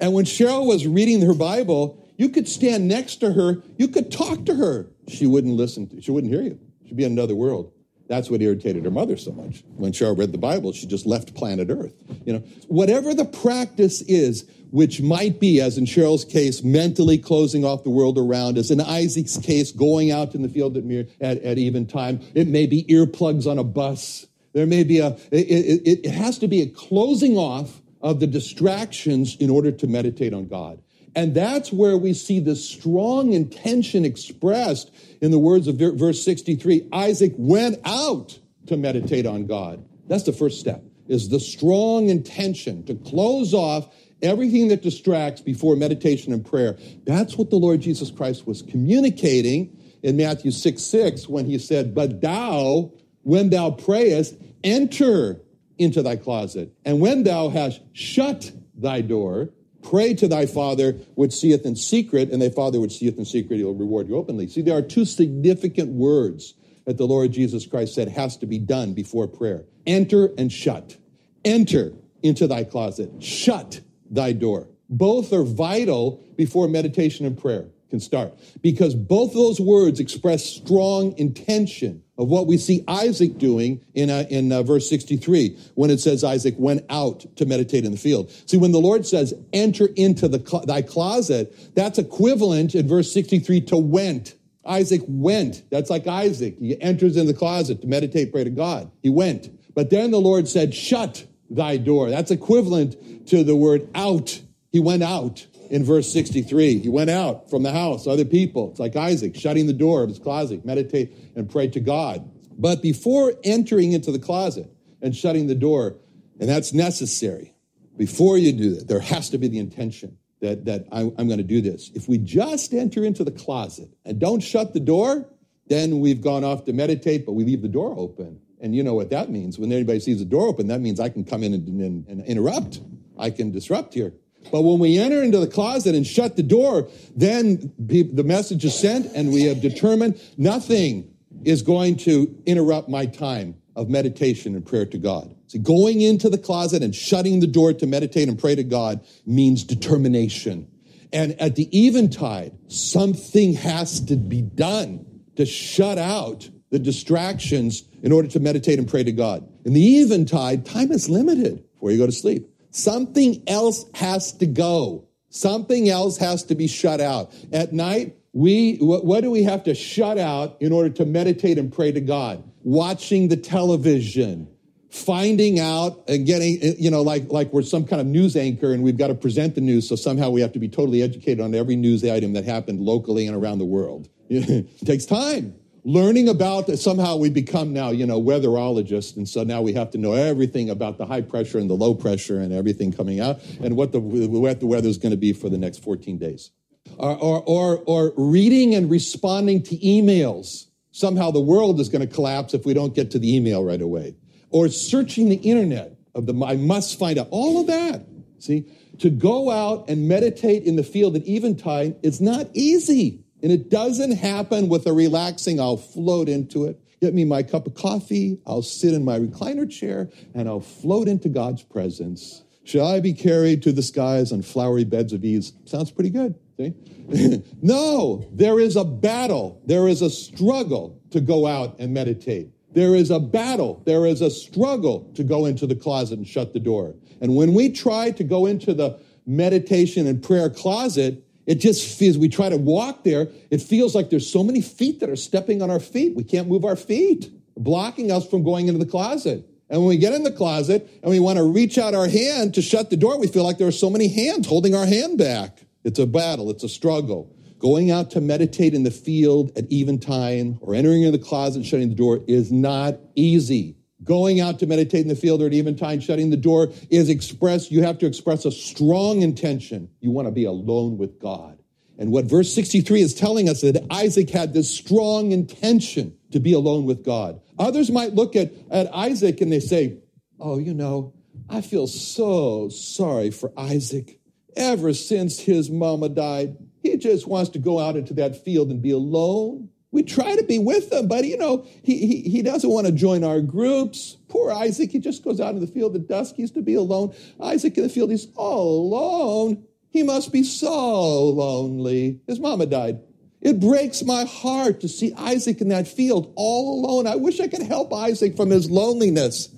And 0.01 0.13
when 0.13 0.25
Cheryl 0.25 0.67
was 0.67 0.87
reading 0.87 1.23
her 1.23 1.35
Bible, 1.35 2.05
you 2.17 2.29
could 2.29 2.49
stand 2.49 2.89
next 2.89 3.17
to 3.17 3.33
her, 3.33 3.63
you 3.77 3.89
could 3.89 4.13
talk 4.13 4.45
to 4.47 4.55
her. 4.55 4.89
She 5.09 5.27
wouldn't 5.27 5.55
listen, 5.55 5.89
to, 5.89 6.03
she 6.03 6.11
wouldn't 6.11 6.33
hear 6.33 6.43
you. 6.43 6.59
She'd 6.87 6.97
be 6.97 7.05
in 7.05 7.13
another 7.13 7.35
world. 7.35 7.73
That's 8.09 8.31
what 8.31 8.41
irritated 8.41 8.85
her 8.85 8.91
mother 8.91 9.17
so 9.17 9.33
much. 9.33 9.63
When 9.77 9.93
Cheryl 9.93 10.19
read 10.19 10.33
the 10.33 10.39
Bible, 10.39 10.73
she 10.73 10.87
just 10.87 11.05
left 11.05 11.35
planet 11.35 11.69
Earth. 11.71 11.95
You 12.25 12.35
know, 12.35 12.39
whatever 12.67 13.13
the 13.13 13.27
practice 13.27 14.01
is, 14.03 14.51
which 14.71 15.01
might 15.01 15.41
be, 15.41 15.61
as 15.61 15.79
in 15.79 15.85
Cheryl's 15.85 16.25
case, 16.25 16.63
mentally 16.63 17.19
closing 17.19 17.65
off 17.65 17.85
the 17.85 17.91
world 17.91 18.19
around 18.19 18.59
us. 18.59 18.71
In 18.71 18.81
Isaac's 18.81 19.37
case, 19.39 19.73
going 19.73 20.11
out 20.11 20.35
in 20.35 20.43
the 20.43 20.49
field 20.49 20.77
at, 20.77 20.85
at, 21.21 21.43
at 21.43 21.59
eventide. 21.59 22.23
It 22.35 22.49
may 22.49 22.67
be 22.67 22.85
earplugs 22.85 23.47
on 23.51 23.59
a 23.59 23.65
bus. 23.65 24.27
There 24.53 24.67
may 24.67 24.85
be 24.85 24.99
a, 24.99 25.09
it, 25.31 25.47
it, 25.49 26.07
it 26.07 26.11
has 26.11 26.39
to 26.39 26.49
be 26.49 26.63
a 26.63 26.67
closing 26.67 27.37
off 27.37 27.81
of 28.01 28.21
the 28.21 28.27
distractions 28.27 29.37
in 29.37 29.51
order 29.51 29.73
to 29.73 29.87
meditate 29.87 30.33
on 30.33 30.47
God. 30.47 30.81
And 31.15 31.35
that's 31.35 31.73
where 31.73 31.97
we 31.97 32.15
see 32.15 32.39
the 32.39 32.55
strong 32.55 33.33
intention 33.33 34.05
expressed 34.05 34.91
in 35.21 35.31
the 35.31 35.39
words 35.39 35.67
of 35.67 35.77
verse 35.77 36.23
63 36.23 36.89
Isaac 36.93 37.33
went 37.37 37.81
out 37.85 38.39
to 38.67 38.77
meditate 38.77 39.27
on 39.27 39.47
God. 39.47 39.85
That's 40.07 40.25
the 40.25 40.33
first 40.33 40.61
step, 40.61 40.83
is 41.09 41.29
the 41.29 41.41
strong 41.41 42.09
intention 42.09 42.85
to 42.85 42.95
close 42.95 43.53
off 43.53 43.93
everything 44.23 44.69
that 44.69 44.83
distracts 44.83 45.41
before 45.41 45.77
meditation 45.77 46.33
and 46.33 46.45
prayer. 46.45 46.77
That's 47.05 47.37
what 47.37 47.51
the 47.51 47.57
Lord 47.57 47.81
Jesus 47.81 48.11
Christ 48.11 48.47
was 48.47 48.63
communicating 48.63 49.77
in 50.03 50.17
Matthew 50.17 50.51
6 50.51 50.83
6 50.83 51.29
when 51.29 51.47
he 51.47 51.59
said, 51.59 51.95
But 51.95 52.21
thou, 52.21 52.93
when 53.23 53.51
thou 53.51 53.71
prayest, 53.71 54.37
enter 54.65 55.41
into 55.79 56.03
thy 56.03 56.17
closet. 56.17 56.73
And 56.85 57.01
when 57.01 57.23
thou 57.23 57.49
hast 57.49 57.81
shut 57.93 58.51
thy 58.75 59.01
door, 59.01 59.51
Pray 59.83 60.13
to 60.15 60.29
thy 60.29 60.45
Father 60.45 60.93
which 61.15 61.33
seeth 61.33 61.65
in 61.65 61.77
secret, 61.77 62.31
and 62.31 62.43
thy 62.43 62.51
Father 62.51 62.81
which 62.81 62.99
seeth 62.99 63.17
in 63.17 63.25
secret, 63.25 63.57
he'll 63.59 63.75
reward 63.75 64.09
you 64.09 64.17
openly. 64.17 64.49
See, 64.49 64.61
there 64.61 64.77
are 64.77 64.83
two 64.83 65.05
significant 65.05 65.91
words 65.91 66.55
that 66.85 66.99
the 66.99 67.07
Lord 67.07 67.33
Jesus 67.33 67.67
Christ 67.67 67.95
said 67.95 68.09
has 68.09 68.37
to 68.39 68.47
be 68.47 68.59
done 68.59 68.93
before 68.93 69.27
prayer 69.29 69.65
enter 69.87 70.31
and 70.37 70.53
shut. 70.53 70.97
Enter 71.45 71.93
into 72.23 72.47
thy 72.47 72.65
closet, 72.65 73.11
shut 73.23 73.81
thy 74.11 74.33
door. 74.33 74.69
Both 74.89 75.33
are 75.33 75.45
vital 75.45 76.23
before 76.37 76.69
meditation 76.69 77.27
and 77.27 77.37
prayer 77.39 77.69
can 77.91 78.01
start 78.01 78.35
because 78.63 78.95
both 78.95 79.33
those 79.33 79.61
words 79.61 80.01
express 80.01 80.45
strong 80.45 81.17
intention 81.17 82.03
of 82.19 82.29
what 82.29 82.47
we 82.47 82.59
see 82.59 82.85
Isaac 82.89 83.39
doing 83.39 83.85
in, 83.95 84.11
uh, 84.11 84.25
in 84.29 84.53
uh, 84.53 84.63
verse 84.63 84.89
63 84.89 85.57
when 85.75 85.91
it 85.91 86.01
says 86.01 86.25
Isaac 86.25 86.55
went 86.59 86.85
out 86.91 87.25
to 87.37 87.47
meditate 87.47 87.85
in 87.85 87.93
the 87.93 87.99
field. 87.99 88.31
See, 88.47 88.57
when 88.57 88.73
the 88.73 88.81
Lord 88.81 89.07
says, 89.07 89.35
enter 89.53 89.87
into 89.97 90.29
the 90.29 90.65
thy 90.67 90.83
closet, 90.83 91.75
that's 91.75 91.99
equivalent 91.99 92.75
in 92.75 92.89
verse 92.89 93.13
63 93.13 93.63
to 93.63 93.77
went. 93.77 94.35
Isaac 94.67 95.03
went. 95.07 95.63
That's 95.71 95.89
like 95.89 96.07
Isaac. 96.07 96.59
He 96.59 96.81
enters 96.81 97.17
in 97.17 97.27
the 97.27 97.35
closet 97.35 97.81
to 97.81 97.87
meditate, 97.87 98.33
pray 98.33 98.45
to 98.45 98.51
God. 98.51 98.91
He 99.03 99.09
went. 99.09 99.49
But 99.75 99.91
then 99.91 100.11
the 100.11 100.21
Lord 100.21 100.49
said, 100.49 100.75
shut 100.75 101.25
thy 101.51 101.77
door. 101.77 102.11
That's 102.11 102.31
equivalent 102.31 103.29
to 103.29 103.45
the 103.45 103.57
word 103.57 103.89
out. 103.95 104.41
He 104.71 104.81
went 104.81 105.03
out 105.03 105.47
in 105.71 105.85
verse 105.85 106.11
63. 106.13 106.79
He 106.79 106.89
went 106.89 107.11
out 107.11 107.51
from 107.51 107.63
the 107.63 107.73
house, 107.73 108.07
other 108.07 108.25
people. 108.25 108.71
It's 108.71 108.81
like 108.81 108.97
Isaac, 108.97 109.37
shutting 109.37 109.67
the 109.67 109.73
door 109.73 110.03
of 110.03 110.09
his 110.09 110.19
closet, 110.19 110.65
meditate 110.65 111.15
and 111.37 111.51
pray 111.51 111.69
to 111.69 111.81
God. 111.81 112.29
But 112.59 112.83
before 112.83 113.35
entering 113.45 113.93
into 113.93 114.11
the 114.11 114.19
closet 114.19 114.71
and 115.01 115.15
shutting 115.15 115.47
the 115.47 115.55
door, 115.55 115.97
and 116.41 116.49
that's 116.49 116.73
necessary, 116.73 117.55
before 117.97 118.39
you 118.39 118.53
do 118.53 118.75
that, 118.77 118.89
there 118.89 119.01
has 119.01 119.31
to 119.31 119.39
be 119.39 119.49
the 119.49 119.59
intention 119.59 120.19
that, 120.41 120.65
that 120.67 120.87
I, 120.93 121.01
I'm 121.01 121.27
going 121.27 121.39
to 121.39 121.45
do 121.45 121.61
this. 121.61 121.91
If 121.95 122.09
we 122.09 122.19
just 122.19 122.73
enter 122.73 123.05
into 123.05 123.25
the 123.25 123.31
closet 123.31 123.89
and 124.05 124.19
don't 124.19 124.41
shut 124.41 124.73
the 124.73 124.81
door, 124.81 125.29
then 125.67 126.01
we've 126.01 126.21
gone 126.21 126.45
off 126.45 126.65
to 126.65 126.73
meditate, 126.73 127.27
but 127.27 127.33
we 127.33 127.45
leave 127.45 127.63
the 127.63 127.69
door 127.69 127.95
open. 127.97 128.41
And 128.61 128.75
you 128.75 128.83
know 128.83 128.95
what 128.95 129.11
that 129.11 129.31
means. 129.31 129.59
When 129.59 129.73
anybody 129.73 130.01
sees 130.01 130.19
the 130.19 130.25
door 130.25 130.49
open, 130.49 130.69
that 130.69 130.81
means 130.81 130.99
I 131.01 131.09
can 131.09 131.25
come 131.25 131.43
in 131.43 131.55
and, 131.55 131.69
and, 131.69 132.09
and 132.09 132.27
interrupt. 132.27 132.81
I 133.19 133.31
can 133.31 133.51
disrupt 133.51 133.95
here. 133.95 134.13
But 134.51 134.63
when 134.63 134.79
we 134.79 134.99
enter 134.99 135.23
into 135.23 135.39
the 135.39 135.47
closet 135.47 135.95
and 135.95 136.07
shut 136.07 136.37
the 136.37 136.43
door, 136.43 136.89
then 137.15 137.73
the 137.79 138.25
message 138.25 138.65
is 138.65 138.79
sent 138.79 139.07
and 139.15 139.33
we 139.33 139.45
have 139.45 139.61
determined 139.61 140.21
nothing 140.37 141.15
is 141.45 141.63
going 141.63 141.97
to 141.97 142.35
interrupt 142.47 142.89
my 142.89 143.07
time 143.07 143.57
of 143.77 143.89
meditation 143.89 144.55
and 144.55 144.65
prayer 144.65 144.87
to 144.87 144.99
God. 144.99 145.35
See, 145.47 145.59
going 145.59 146.01
into 146.01 146.29
the 146.29 146.39
closet 146.39 146.83
and 146.83 146.95
shutting 146.95 147.41
the 147.41 147.47
door 147.47 147.73
to 147.73 147.87
meditate 147.87 148.29
and 148.29 148.39
pray 148.39 148.55
to 148.55 148.65
God 148.65 149.05
means 149.25 149.65
determination. 149.65 150.69
And 151.13 151.41
at 151.41 151.57
the 151.57 151.69
eventide, 151.87 152.53
something 152.69 153.55
has 153.55 154.01
to 154.07 154.17
be 154.17 154.43
done 154.43 155.07
to 155.37 155.47
shut 155.47 155.97
out 155.97 156.51
the 156.71 156.79
distractions 156.79 157.85
in 158.03 158.13
order 158.13 158.29
to 158.29 158.41
meditate 158.41 158.79
and 158.79 158.89
pray 158.89 159.03
to 159.03 159.13
God. 159.13 159.49
In 159.65 159.73
the 159.73 159.99
eventide, 159.99 160.67
time 160.67 160.93
is 160.93 161.09
limited 161.09 161.65
before 161.75 161.91
you 161.91 161.99
go 161.99 162.07
to 162.07 162.13
sleep. 162.13 162.49
Something 162.71 163.43
else 163.47 163.87
has 163.95 164.33
to 164.35 164.47
go. 164.47 165.07
Something 165.31 165.89
else 165.89 166.19
has 166.19 166.45
to 166.45 166.55
be 166.55 166.67
shut 166.67 167.01
out. 167.01 167.33
At 167.53 167.73
night, 167.73 168.17
we, 168.33 168.77
what, 168.77 169.23
do 169.23 169.31
we 169.31 169.43
have 169.45 169.65
to 169.65 169.75
shut 169.75 170.19
out 170.19 170.57
in 170.61 170.73
order 170.73 170.91
to 170.91 171.05
meditate 171.05 171.59
and 171.59 171.73
pray 171.73 171.93
to 171.93 172.01
God? 172.01 172.43
Watching 172.63 173.29
the 173.29 173.37
television, 173.37 174.49
finding 174.91 175.59
out 175.59 176.03
and 176.09 176.27
getting, 176.27 176.59
eh, 176.63 176.75
you 176.79 176.91
know, 176.91 177.03
like, 177.03 177.31
like 177.31 177.53
we're 177.53 177.63
some 177.63 177.87
kind 177.87 178.01
of 178.01 178.07
news 178.07 178.37
anchor 178.37 178.73
and 178.73 178.83
we've 178.83 178.99
got 178.99 179.09
to 179.09 179.15
present 179.15 179.55
the 179.55 179.61
news. 179.61 179.89
So 179.89 179.97
somehow 179.97 180.31
we 180.31 180.41
have 180.43 180.53
to 180.53 180.59
be 180.59 180.69
totally 180.69 181.03
educated 181.03 181.41
on 181.41 181.55
every 181.55 181.77
news 181.77 182.05
item 182.05 182.35
that 182.35 182.45
happened 182.45 182.81
locally 182.81 183.27
and 183.27 183.35
around 183.35 183.59
the 183.59 183.65
world. 183.65 184.09
it 184.29 184.69
takes 184.85 185.07
time 185.07 185.55
learning 185.89 186.29
about 186.29 186.69
somehow 186.79 187.17
we 187.17 187.31
become 187.31 187.73
now 187.73 187.89
you 187.89 188.05
know 188.05 188.21
weatherologists 188.21 189.17
and 189.17 189.27
so 189.27 189.43
now 189.43 189.63
we 189.63 189.73
have 189.73 189.91
to 189.91 189.97
know 189.97 190.13
everything 190.13 190.69
about 190.69 190.99
the 190.99 191.07
high 191.07 191.23
pressure 191.23 191.59
and 191.59 191.71
the 191.71 191.75
low 191.75 191.95
pressure 191.95 192.41
and 192.41 192.53
everything 192.53 192.93
coming 192.93 193.21
out 193.21 193.41
and 193.63 193.75
what 193.75 193.91
the 193.93 193.99
what 193.99 194.61
the 194.61 194.67
weather 194.67 194.87
is 194.87 194.99
going 194.99 195.13
to 195.13 195.17
be 195.17 195.33
for 195.33 195.49
the 195.49 195.57
next 195.57 195.83
14 195.83 196.19
days. 196.19 196.51
Or, 196.97 197.17
or, 197.17 197.43
or, 197.47 197.83
or 197.87 198.13
reading 198.17 198.75
and 198.75 198.91
responding 198.91 199.63
to 199.65 199.77
emails. 199.77 200.67
Somehow 200.91 201.31
the 201.31 201.41
world 201.41 201.81
is 201.81 201.91
going 201.91 202.07
to 202.07 202.13
collapse 202.13 202.55
if 202.55 202.65
we 202.65 202.73
don't 202.73 202.95
get 202.95 203.11
to 203.11 203.19
the 203.19 203.37
email 203.37 203.63
right 203.63 203.83
away. 203.83 204.17
Or 204.51 204.69
searching 204.69 205.29
the 205.29 205.37
internet 205.37 205.99
of 206.15 206.25
the 206.27 206.45
i 206.45 206.57
must 206.57 206.99
find 206.99 207.19
out. 207.19 207.29
All 207.31 207.61
of 207.61 207.67
that 207.67 208.07
see? 208.39 208.67
To 209.01 209.11
go 209.11 209.51
out 209.51 209.89
and 209.89 210.09
meditate 210.09 210.65
in 210.65 210.77
the 210.77 210.83
field 210.83 211.17
at 211.17 211.27
eventide 211.27 211.97
is 212.03 212.21
not 212.21 212.49
easy 212.53 213.25
and 213.43 213.53
it 213.53 213.71
doesn't 213.71 214.13
happen 214.13 214.69
with 214.69 214.87
a 214.87 214.93
relaxing, 214.93 215.61
I'll 215.61 215.77
float 215.77 216.29
into 216.29 216.65
it. 216.65 216.81
Get 217.01 217.15
me 217.15 217.25
my 217.25 217.43
cup 217.43 217.67
of 217.67 217.75
coffee, 217.75 218.41
I'll 218.47 218.63
sit 218.63 218.93
in 218.93 219.05
my 219.05 219.19
recliner 219.19 219.71
chair, 219.71 220.11
and 220.35 220.49
I'll 220.49 220.61
float 220.61 221.07
into 221.09 221.29
God's 221.29 221.63
presence. 221.63 222.43
Shall 222.65 222.87
I 222.87 223.01
be 223.01 223.15
carried 223.15 223.63
to 223.63 223.73
the 223.73 223.83
skies 223.83 224.33
on 224.33 224.43
flowery 224.43 224.85
beds 224.85 225.13
of 225.13 225.25
ease? 225.25 225.53
Sounds 225.65 225.91
pretty 225.91 226.11
good. 226.11 226.35
No, 227.63 228.29
there 228.33 228.61
is 228.61 228.77
a 228.77 228.85
battle. 228.85 229.63
There 229.65 229.89
is 229.89 230.03
a 230.03 230.11
struggle 230.11 231.01
to 231.11 231.21
go 231.21 231.47
out 231.47 231.77
and 231.79 231.95
meditate. 231.95 232.51
There 232.73 232.95
is 232.95 233.11
a 233.11 233.19
battle. 233.19 233.83
There 233.87 234.05
is 234.05 234.21
a 234.21 234.31
struggle 234.31 235.11
to 235.15 235.25
go 235.25 235.47
into 235.47 235.67
the 235.67 235.75
closet 235.75 236.19
and 236.19 236.27
shut 236.27 236.53
the 236.53 236.61
door. 236.61 236.95
And 237.21 237.35
when 237.35 237.55
we 237.55 237.71
try 237.71 238.11
to 238.11 238.25
go 238.25 238.45
into 238.47 238.75
the 238.75 238.99
meditation 239.27 240.07
and 240.07 240.23
prayer 240.23 240.51
closet, 240.51 241.25
it 241.49 241.61
just 241.61 241.99
feels, 241.99 242.19
we 242.19 242.29
try 242.29 242.51
to 242.51 242.59
walk 242.59 243.05
there, 243.05 243.27
it 243.51 243.63
feels 243.63 243.95
like 243.95 244.11
there's 244.11 244.31
so 244.31 244.45
many 244.45 244.61
feet 244.61 245.01
that 245.01 245.09
are 245.09 245.17
stepping 245.17 245.63
on 245.63 245.71
our 245.71 245.81
feet. 245.81 246.15
We 246.15 246.23
can't 246.23 246.47
move 246.47 246.63
our 246.63 246.77
feet, 246.77 247.31
blocking 247.57 248.13
us 248.13 248.29
from 248.29 248.45
going 248.45 248.69
into 248.69 248.79
the 248.79 248.91
closet. 248.91 249.49
And 249.71 249.81
when 249.81 249.89
we 249.89 249.97
get 249.97 250.13
in 250.13 250.25
the 250.25 250.31
closet 250.31 250.91
and 251.03 251.11
we 251.11 251.19
want 251.19 251.39
to 251.39 251.45
reach 251.45 251.79
out 251.79 251.95
our 251.95 252.07
hand 252.07 252.53
to 252.55 252.63
shut 252.63 252.91
the 252.91 252.99
door, 252.99 253.19
we 253.19 253.29
feel 253.29 253.45
like 253.45 253.57
there 253.57 253.67
are 253.67 253.73
so 253.73 253.89
many 253.89 254.09
hands 254.09 254.47
holding 254.47 254.75
our 254.75 254.85
hand 254.85 255.17
back. 255.17 255.65
It's 255.85 255.99
a 255.99 256.07
battle, 256.07 256.51
it's 256.51 256.65
a 256.65 256.69
struggle. 256.69 257.35
Going 257.59 257.91
out 257.91 258.11
to 258.11 258.21
meditate 258.21 258.75
in 258.75 258.83
the 258.83 258.91
field 258.91 259.51
at 259.57 259.65
even 259.73 259.99
time 259.99 260.59
or 260.61 260.75
entering 260.75 261.03
in 261.03 261.13
the 261.13 261.19
closet 261.19 261.61
and 261.61 261.67
shutting 261.67 261.89
the 261.89 261.95
door 261.95 262.21
is 262.29 262.53
not 262.53 262.99
easy. 263.17 263.78
Going 264.09 264.41
out 264.41 264.59
to 264.61 264.67
meditate 264.67 265.03
in 265.03 265.09
the 265.09 265.15
field 265.15 265.43
or 265.43 265.49
at 265.49 265.53
eventide, 265.53 266.03
shutting 266.03 266.31
the 266.31 266.37
door 266.39 266.73
is 266.89 267.11
express. 267.11 267.71
You 267.71 267.83
have 267.83 267.99
to 267.99 268.07
express 268.07 268.47
a 268.47 268.51
strong 268.51 269.21
intention. 269.21 269.91
You 270.01 270.11
want 270.13 270.27
to 270.29 270.33
be 270.33 270.45
alone 270.45 270.97
with 270.97 271.21
God. 271.21 271.59
And 271.99 272.11
what 272.11 272.25
verse 272.25 272.51
63 272.55 273.03
is 273.03 273.13
telling 273.13 273.51
us 273.51 273.61
that 273.61 273.85
Isaac 273.91 274.31
had 274.31 274.55
this 274.55 274.75
strong 274.75 275.33
intention 275.33 276.17
to 276.31 276.41
be 276.41 276.55
alone 276.55 276.87
with 276.87 277.05
God. 277.05 277.43
Others 277.59 277.91
might 277.91 278.15
look 278.15 278.35
at, 278.35 278.51
at 278.71 278.89
Isaac 278.95 279.43
and 279.43 279.53
they 279.53 279.61
say, 279.61 279.99
Oh, 280.41 280.59
you 280.59 280.73
know, 280.73 281.13
I 281.51 281.61
feel 281.61 281.87
so 281.87 282.71
sorry 282.71 283.31
for 283.31 283.53
Isaac. 283.59 284.21
Ever 284.57 284.95
since 284.95 285.39
his 285.39 285.69
mama 285.69 286.09
died, 286.09 286.57
he 286.83 286.97
just 286.97 287.27
wants 287.27 287.51
to 287.51 287.59
go 287.59 287.79
out 287.79 287.97
into 287.97 288.15
that 288.15 288.43
field 288.43 288.71
and 288.71 288.81
be 288.81 288.93
alone. 288.93 289.69
We 289.91 290.03
try 290.03 290.37
to 290.37 290.45
be 290.45 290.59
with 290.59 290.93
him, 290.93 291.09
but 291.09 291.25
you 291.25 291.39
know, 291.39 291.67
he, 291.83 292.07
he, 292.07 292.29
he 292.29 292.43
doesn't 292.43 292.69
want 292.69 292.87
to 292.87 292.93
join 292.93 293.25
our 293.25 293.41
groups. 293.41 294.19
Poor 294.29 294.53
Isaac, 294.53 294.91
he 294.91 294.99
just 294.99 295.25
goes 295.25 295.41
out 295.41 295.55
in 295.55 295.61
the 295.61 295.67
field 295.67 295.97
at 295.97 296.07
dusk. 296.07 296.35
He's 296.37 296.51
to 296.53 296.63
be 296.63 296.75
alone. 296.75 297.15
Isaac 297.41 297.77
in 297.77 297.85
the 297.85 297.89
field, 297.89 298.11
he's 298.11 298.29
all 298.37 298.87
alone. 298.87 299.65
He 299.91 300.03
must 300.03 300.31
be 300.31 300.43
so 300.43 301.29
lonely. 301.31 302.21
His 302.27 302.39
mama 302.39 302.67
died. 302.67 303.01
It 303.41 303.61
breaks 303.61 304.03
my 304.03 304.25
heart 304.25 304.81
to 304.81 304.89
see 304.89 305.15
Isaac 305.17 305.61
in 305.61 305.69
that 305.69 305.89
field 305.89 306.33
all 306.37 306.85
alone. 306.85 307.07
I 307.07 307.17
wish 307.17 307.41
I 307.41 307.49
could 307.49 307.63
help 307.63 307.93
Isaac 307.93 308.37
from 308.37 308.51
his 308.51 308.71
loneliness. 308.71 309.49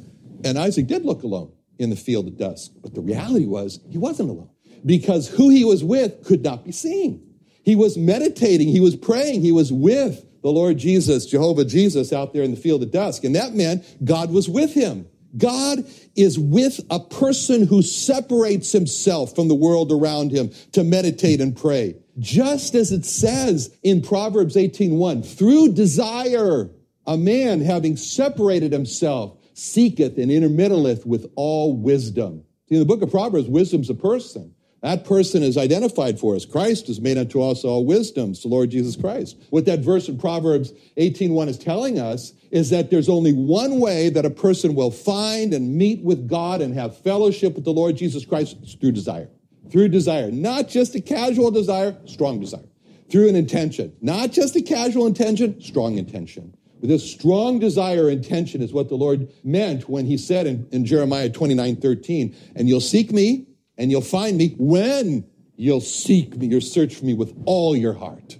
And 0.44 0.58
Isaac 0.58 0.86
did 0.86 1.04
look 1.04 1.22
alone 1.22 1.52
in 1.78 1.90
the 1.90 1.96
field 1.96 2.26
at 2.26 2.36
dusk. 2.36 2.72
But 2.82 2.94
the 2.94 3.00
reality 3.00 3.46
was 3.46 3.80
he 3.90 3.98
wasn't 3.98 4.30
alone 4.30 4.50
because 4.84 5.28
who 5.28 5.48
he 5.48 5.64
was 5.64 5.82
with 5.82 6.24
could 6.24 6.42
not 6.42 6.64
be 6.64 6.72
seen. 6.72 7.29
He 7.62 7.76
was 7.76 7.96
meditating, 7.96 8.68
he 8.68 8.80
was 8.80 8.96
praying, 8.96 9.42
he 9.42 9.52
was 9.52 9.72
with 9.72 10.24
the 10.42 10.50
Lord 10.50 10.78
Jesus, 10.78 11.26
Jehovah 11.26 11.64
Jesus, 11.64 12.12
out 12.12 12.32
there 12.32 12.42
in 12.42 12.50
the 12.50 12.56
field 12.56 12.82
at 12.82 12.90
dusk. 12.90 13.24
And 13.24 13.34
that 13.36 13.54
meant 13.54 13.84
God 14.04 14.30
was 14.30 14.48
with 14.48 14.72
him. 14.72 15.06
God 15.36 15.84
is 16.16 16.38
with 16.38 16.80
a 16.90 16.98
person 16.98 17.66
who 17.66 17.82
separates 17.82 18.72
himself 18.72 19.34
from 19.34 19.48
the 19.48 19.54
world 19.54 19.92
around 19.92 20.32
him 20.32 20.50
to 20.72 20.82
meditate 20.82 21.40
and 21.40 21.56
pray. 21.56 21.96
Just 22.18 22.74
as 22.74 22.90
it 22.90 23.04
says 23.04 23.70
in 23.82 24.02
Proverbs 24.02 24.56
18:1, 24.56 25.22
through 25.22 25.72
desire, 25.72 26.70
a 27.06 27.16
man 27.16 27.60
having 27.60 27.96
separated 27.96 28.72
himself 28.72 29.36
seeketh 29.54 30.18
and 30.18 30.30
intermeddleth 30.30 31.06
with 31.06 31.30
all 31.36 31.76
wisdom. 31.76 32.42
See, 32.68 32.74
in 32.74 32.80
the 32.80 32.86
book 32.86 33.02
of 33.02 33.10
Proverbs, 33.10 33.48
wisdom's 33.48 33.90
a 33.90 33.94
person. 33.94 34.54
That 34.82 35.04
person 35.04 35.42
is 35.42 35.58
identified 35.58 36.18
for 36.18 36.34
us. 36.34 36.46
Christ 36.46 36.88
is 36.88 37.00
made 37.00 37.18
unto 37.18 37.42
us 37.42 37.64
all 37.64 37.84
wisdom, 37.84 38.32
the 38.32 38.48
Lord 38.48 38.70
Jesus 38.70 38.96
Christ. 38.96 39.36
What 39.50 39.66
that 39.66 39.80
verse 39.80 40.08
in 40.08 40.18
Proverbs 40.18 40.72
18.1 40.96 41.48
is 41.48 41.58
telling 41.58 41.98
us 41.98 42.32
is 42.50 42.70
that 42.70 42.90
there's 42.90 43.08
only 43.08 43.32
one 43.32 43.78
way 43.78 44.08
that 44.08 44.24
a 44.24 44.30
person 44.30 44.74
will 44.74 44.90
find 44.90 45.52
and 45.52 45.76
meet 45.76 46.02
with 46.02 46.28
God 46.28 46.62
and 46.62 46.72
have 46.74 46.96
fellowship 46.96 47.54
with 47.54 47.64
the 47.64 47.72
Lord 47.72 47.96
Jesus 47.96 48.24
Christ 48.24 48.56
is 48.62 48.74
through 48.74 48.92
desire. 48.92 49.28
Through 49.70 49.90
desire. 49.90 50.30
Not 50.30 50.68
just 50.68 50.94
a 50.94 51.00
casual 51.00 51.50
desire, 51.50 51.96
strong 52.06 52.40
desire. 52.40 52.64
Through 53.10 53.28
an 53.28 53.36
intention. 53.36 53.92
Not 54.00 54.32
just 54.32 54.56
a 54.56 54.62
casual 54.62 55.06
intention, 55.06 55.60
strong 55.60 55.98
intention. 55.98 56.56
This 56.82 57.08
strong 57.08 57.58
desire 57.58 58.08
intention 58.08 58.62
is 58.62 58.72
what 58.72 58.88
the 58.88 58.94
Lord 58.94 59.28
meant 59.44 59.90
when 59.90 60.06
he 60.06 60.16
said 60.16 60.46
in, 60.46 60.66
in 60.72 60.86
Jeremiah 60.86 61.28
29, 61.28 61.76
13, 61.76 62.34
and 62.56 62.68
you'll 62.68 62.80
seek 62.80 63.12
me 63.12 63.46
and 63.80 63.90
you'll 63.90 64.02
find 64.02 64.36
me 64.36 64.54
when 64.58 65.24
you'll 65.56 65.80
seek 65.80 66.36
me 66.36 66.54
or 66.54 66.60
search 66.60 66.94
for 66.94 67.06
me 67.06 67.14
with 67.14 67.34
all 67.46 67.74
your 67.74 67.94
heart. 67.94 68.36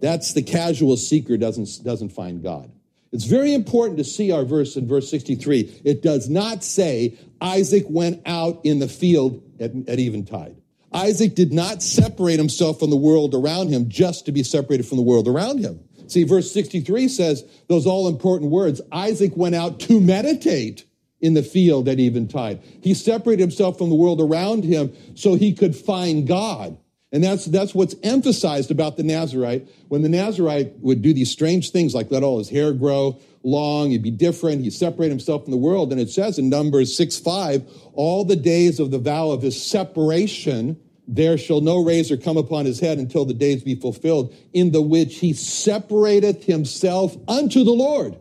That's 0.00 0.34
the 0.34 0.42
casual 0.42 0.98
seeker 0.98 1.38
doesn't, 1.38 1.82
doesn't 1.82 2.10
find 2.10 2.42
God. 2.42 2.70
It's 3.10 3.24
very 3.24 3.54
important 3.54 3.96
to 3.98 4.04
see 4.04 4.32
our 4.32 4.44
verse 4.44 4.76
in 4.76 4.86
verse 4.86 5.10
63. 5.10 5.80
It 5.82 6.02
does 6.02 6.28
not 6.28 6.62
say 6.62 7.18
Isaac 7.40 7.84
went 7.88 8.20
out 8.26 8.60
in 8.64 8.80
the 8.80 8.88
field 8.88 9.42
at, 9.58 9.70
at 9.88 9.98
eventide. 9.98 10.56
Isaac 10.92 11.34
did 11.34 11.54
not 11.54 11.82
separate 11.82 12.36
himself 12.36 12.78
from 12.78 12.90
the 12.90 12.96
world 12.96 13.34
around 13.34 13.68
him 13.70 13.88
just 13.88 14.26
to 14.26 14.32
be 14.32 14.42
separated 14.42 14.84
from 14.84 14.98
the 14.98 15.02
world 15.02 15.26
around 15.26 15.60
him. 15.60 15.80
See, 16.06 16.24
verse 16.24 16.52
63 16.52 17.08
says 17.08 17.44
those 17.66 17.86
all 17.86 18.08
important 18.08 18.50
words 18.50 18.82
Isaac 18.92 19.34
went 19.36 19.54
out 19.54 19.80
to 19.80 20.00
meditate 20.00 20.84
in 21.22 21.34
the 21.34 21.42
field 21.42 21.88
at 21.88 21.98
eventide. 21.98 22.60
He 22.82 22.92
separated 22.92 23.40
himself 23.40 23.78
from 23.78 23.88
the 23.88 23.94
world 23.94 24.20
around 24.20 24.64
him 24.64 24.92
so 25.14 25.34
he 25.34 25.54
could 25.54 25.74
find 25.74 26.26
God. 26.26 26.76
And 27.12 27.22
that's, 27.22 27.44
that's 27.44 27.74
what's 27.74 27.94
emphasized 28.02 28.70
about 28.70 28.96
the 28.96 29.02
Nazarite. 29.02 29.68
When 29.88 30.02
the 30.02 30.08
Nazarite 30.08 30.78
would 30.80 31.02
do 31.02 31.12
these 31.12 31.30
strange 31.30 31.70
things 31.70 31.94
like 31.94 32.10
let 32.10 32.22
all 32.22 32.38
his 32.38 32.48
hair 32.48 32.72
grow 32.72 33.20
long, 33.42 33.90
he'd 33.90 34.02
be 34.02 34.10
different, 34.10 34.62
he'd 34.62 34.72
separate 34.72 35.10
himself 35.10 35.44
from 35.44 35.50
the 35.52 35.58
world. 35.58 35.92
And 35.92 36.00
it 36.00 36.10
says 36.10 36.38
in 36.38 36.48
Numbers 36.48 36.96
6 36.96 37.18
5, 37.18 37.70
all 37.92 38.24
the 38.24 38.36
days 38.36 38.80
of 38.80 38.90
the 38.90 38.98
vow 38.98 39.30
of 39.30 39.42
his 39.42 39.62
separation, 39.62 40.80
there 41.06 41.36
shall 41.36 41.60
no 41.60 41.84
razor 41.84 42.16
come 42.16 42.38
upon 42.38 42.64
his 42.64 42.80
head 42.80 42.98
until 42.98 43.26
the 43.26 43.34
days 43.34 43.62
be 43.62 43.74
fulfilled, 43.74 44.34
in 44.54 44.72
the 44.72 44.82
which 44.82 45.18
he 45.18 45.34
separateth 45.34 46.44
himself 46.44 47.16
unto 47.28 47.62
the 47.62 47.72
Lord. 47.72 48.16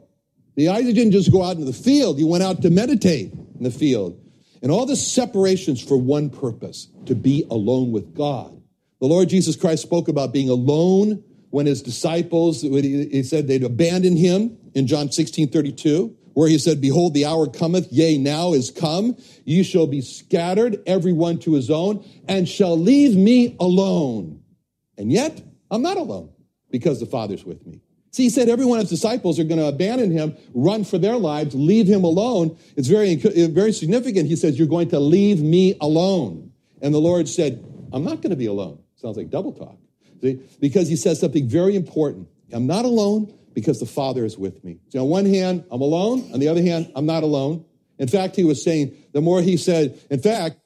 The 0.55 0.69
Isaac 0.69 0.95
didn't 0.95 1.13
just 1.13 1.31
go 1.31 1.43
out 1.43 1.53
into 1.53 1.65
the 1.65 1.73
field, 1.73 2.17
he 2.17 2.23
went 2.23 2.43
out 2.43 2.61
to 2.61 2.69
meditate 2.69 3.31
in 3.33 3.63
the 3.63 3.71
field. 3.71 4.17
And 4.61 4.71
all 4.71 4.85
this 4.85 5.05
separations 5.05 5.81
for 5.81 5.97
one 5.97 6.29
purpose 6.29 6.87
to 7.07 7.15
be 7.15 7.45
alone 7.49 7.91
with 7.91 8.13
God. 8.13 8.61
The 8.99 9.07
Lord 9.07 9.29
Jesus 9.29 9.55
Christ 9.55 9.81
spoke 9.81 10.07
about 10.07 10.31
being 10.31 10.49
alone 10.49 11.23
when 11.49 11.65
his 11.65 11.81
disciples, 11.81 12.61
he 12.61 13.23
said 13.23 13.47
they'd 13.47 13.63
abandon 13.63 14.15
him 14.15 14.57
in 14.73 14.87
John 14.87 15.11
16 15.11 15.49
32, 15.49 16.15
where 16.33 16.47
he 16.47 16.57
said, 16.57 16.79
Behold, 16.79 17.13
the 17.13 17.25
hour 17.25 17.47
cometh, 17.47 17.91
yea, 17.91 18.17
now 18.17 18.53
is 18.53 18.69
come. 18.69 19.17
Ye 19.43 19.63
shall 19.63 19.87
be 19.87 20.01
scattered, 20.01 20.81
every 20.85 21.11
one 21.11 21.39
to 21.39 21.53
his 21.53 21.69
own, 21.69 22.05
and 22.27 22.47
shall 22.47 22.77
leave 22.77 23.17
me 23.17 23.55
alone. 23.59 24.41
And 24.97 25.11
yet, 25.11 25.41
I'm 25.69 25.81
not 25.81 25.97
alone 25.97 26.29
because 26.69 26.99
the 26.99 27.05
Father's 27.05 27.43
with 27.43 27.65
me. 27.65 27.81
See, 28.12 28.24
he 28.24 28.30
said 28.30 28.50
every 28.50 28.65
one 28.65 28.80
of 28.80 28.89
his 28.89 29.00
disciples 29.00 29.39
are 29.39 29.45
going 29.45 29.60
to 29.60 29.67
abandon 29.67 30.12
him, 30.12 30.36
run 30.54 30.84
for 30.84 30.97
their 30.97 31.15
lives, 31.15 31.56
leave 31.56 31.88
him 31.88 32.04
alone. 32.04 32.58
It's 32.76 32.89
very, 32.89 33.13
uh, 33.13 33.47
very 33.47 33.71
significant. 33.71 34.28
He 34.28 34.36
says, 34.36 34.60
You're 34.60 34.67
going 34.67 34.89
to 34.89 35.00
leave 35.00 35.41
me 35.41 35.78
alone. 35.80 36.52
And 36.82 36.93
the 36.93 37.00
Lord 37.00 37.30
said, 37.30 37.63
I'm 37.93 38.04
not 38.04 38.17
going 38.21 38.32
to 38.32 38.36
be 38.36 38.47
alone. 38.47 38.80
Sounds 38.95 39.17
like 39.17 39.30
double 39.30 39.54
talk. 39.54 39.78
See? 40.21 40.41
Because 40.60 40.88
he 40.88 40.95
says 40.95 41.19
something 41.19 41.47
very 41.47 41.76
important. 41.76 42.28
I'm 42.52 42.67
not 42.67 42.86
alone 42.86 43.34
because 43.54 43.80
the 43.80 43.86
Father 43.86 44.26
is 44.26 44.38
with 44.38 44.63
me. 44.63 44.80
See, 44.89 45.00
on 45.00 45.08
one 45.08 45.26
hand, 45.26 45.63
I'm 45.71 45.82
alone. 45.82 46.30
On 46.34 46.39
the 46.39 46.47
other 46.47 46.62
hand, 46.62 46.91
I'm 46.95 47.06
not 47.06 47.24
alone. 47.24 47.65
In 47.97 48.08
fact, 48.08 48.36
he 48.36 48.43
was 48.43 48.63
saying, 48.63 48.95
the 49.13 49.21
more 49.21 49.41
he 49.41 49.58
said, 49.58 50.00
in 50.10 50.19
fact, 50.19 50.58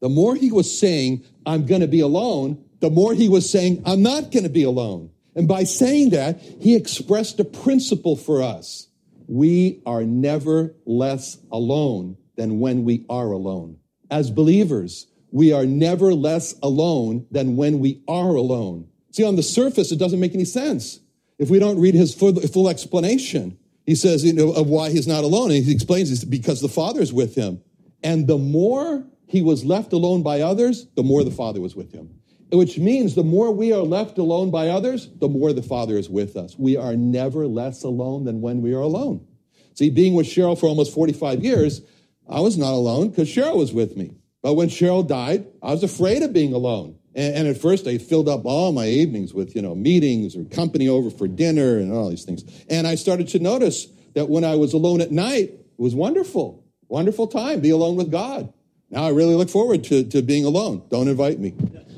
the 0.00 0.08
more 0.08 0.34
he 0.34 0.50
was 0.50 0.78
saying, 0.78 1.24
I'm 1.46 1.66
going 1.66 1.80
to 1.80 1.86
be 1.86 2.00
alone, 2.00 2.64
the 2.80 2.90
more 2.90 3.14
he 3.14 3.28
was 3.28 3.48
saying, 3.48 3.82
I'm 3.86 4.02
not 4.02 4.32
going 4.32 4.42
to 4.42 4.50
be 4.50 4.64
alone. 4.64 5.11
And 5.34 5.48
by 5.48 5.64
saying 5.64 6.10
that, 6.10 6.40
he 6.40 6.76
expressed 6.76 7.40
a 7.40 7.44
principle 7.44 8.16
for 8.16 8.42
us. 8.42 8.88
We 9.26 9.80
are 9.86 10.04
never 10.04 10.74
less 10.84 11.38
alone 11.50 12.18
than 12.36 12.58
when 12.58 12.84
we 12.84 13.06
are 13.08 13.32
alone. 13.32 13.78
As 14.10 14.30
believers, 14.30 15.06
we 15.30 15.52
are 15.52 15.64
never 15.64 16.12
less 16.12 16.54
alone 16.62 17.26
than 17.30 17.56
when 17.56 17.78
we 17.78 18.02
are 18.06 18.34
alone. 18.34 18.88
See, 19.10 19.24
on 19.24 19.36
the 19.36 19.42
surface, 19.42 19.90
it 19.90 19.98
doesn't 19.98 20.20
make 20.20 20.34
any 20.34 20.44
sense 20.44 21.00
if 21.38 21.48
we 21.48 21.58
don't 21.58 21.80
read 21.80 21.94
his 21.94 22.14
full, 22.14 22.34
full 22.34 22.68
explanation. 22.68 23.58
He 23.86 23.94
says 23.94 24.24
you 24.24 24.34
know, 24.34 24.52
of 24.52 24.68
why 24.68 24.90
he's 24.90 25.08
not 25.08 25.24
alone, 25.24 25.50
and 25.50 25.64
he 25.64 25.72
explains 25.72 26.10
it's 26.10 26.24
because 26.24 26.60
the 26.60 26.68
Father 26.68 27.00
is 27.00 27.12
with 27.12 27.34
him. 27.34 27.62
And 28.04 28.26
the 28.26 28.38
more 28.38 29.04
he 29.26 29.40
was 29.40 29.64
left 29.64 29.92
alone 29.92 30.22
by 30.22 30.40
others, 30.40 30.86
the 30.94 31.02
more 31.02 31.24
the 31.24 31.30
Father 31.30 31.60
was 31.60 31.74
with 31.74 31.92
him 31.92 32.21
which 32.52 32.78
means 32.78 33.14
the 33.14 33.24
more 33.24 33.50
we 33.50 33.72
are 33.72 33.82
left 33.82 34.18
alone 34.18 34.50
by 34.50 34.68
others, 34.68 35.08
the 35.20 35.28
more 35.28 35.52
the 35.52 35.62
Father 35.62 35.96
is 35.96 36.10
with 36.10 36.36
us. 36.36 36.54
We 36.58 36.76
are 36.76 36.94
never 36.94 37.46
less 37.46 37.82
alone 37.82 38.24
than 38.24 38.40
when 38.40 38.60
we 38.60 38.74
are 38.74 38.80
alone. 38.80 39.26
See, 39.74 39.90
being 39.90 40.14
with 40.14 40.26
Cheryl 40.26 40.58
for 40.58 40.66
almost 40.66 40.92
45 40.92 41.42
years, 41.42 41.80
I 42.28 42.40
was 42.40 42.58
not 42.58 42.72
alone 42.72 43.08
because 43.08 43.28
Cheryl 43.28 43.56
was 43.56 43.72
with 43.72 43.96
me. 43.96 44.16
But 44.42 44.54
when 44.54 44.68
Cheryl 44.68 45.06
died, 45.06 45.46
I 45.62 45.70
was 45.70 45.82
afraid 45.82 46.22
of 46.22 46.32
being 46.32 46.52
alone. 46.52 46.98
And, 47.14 47.34
and, 47.36 47.48
at 47.48 47.58
first, 47.58 47.86
I 47.86 47.98
filled 47.98 48.28
up 48.28 48.44
all 48.44 48.72
my 48.72 48.86
evenings 48.86 49.34
with, 49.34 49.54
you 49.54 49.62
know, 49.62 49.74
meetings 49.74 50.34
or 50.34 50.44
company 50.44 50.88
over 50.88 51.10
for 51.10 51.28
dinner 51.28 51.76
and 51.78 51.92
all 51.92 52.08
these 52.08 52.24
things. 52.24 52.42
And 52.70 52.86
I 52.86 52.94
started 52.94 53.28
to 53.28 53.38
notice 53.38 53.86
that 54.14 54.28
when 54.28 54.44
I 54.44 54.56
was 54.56 54.72
alone 54.72 55.00
at 55.02 55.12
night, 55.12 55.50
it 55.50 55.78
was 55.78 55.94
wonderful, 55.94 56.64
wonderful 56.88 57.26
time, 57.26 57.60
be 57.60 57.70
alone 57.70 57.96
with 57.96 58.10
God. 58.10 58.52
Now 58.90 59.04
I 59.04 59.10
really 59.10 59.34
look 59.34 59.50
forward 59.50 59.84
to, 59.84 60.04
to 60.04 60.22
being 60.22 60.44
alone. 60.44 60.82
Don't 60.88 61.08
invite 61.08 61.38
me. 61.38 61.54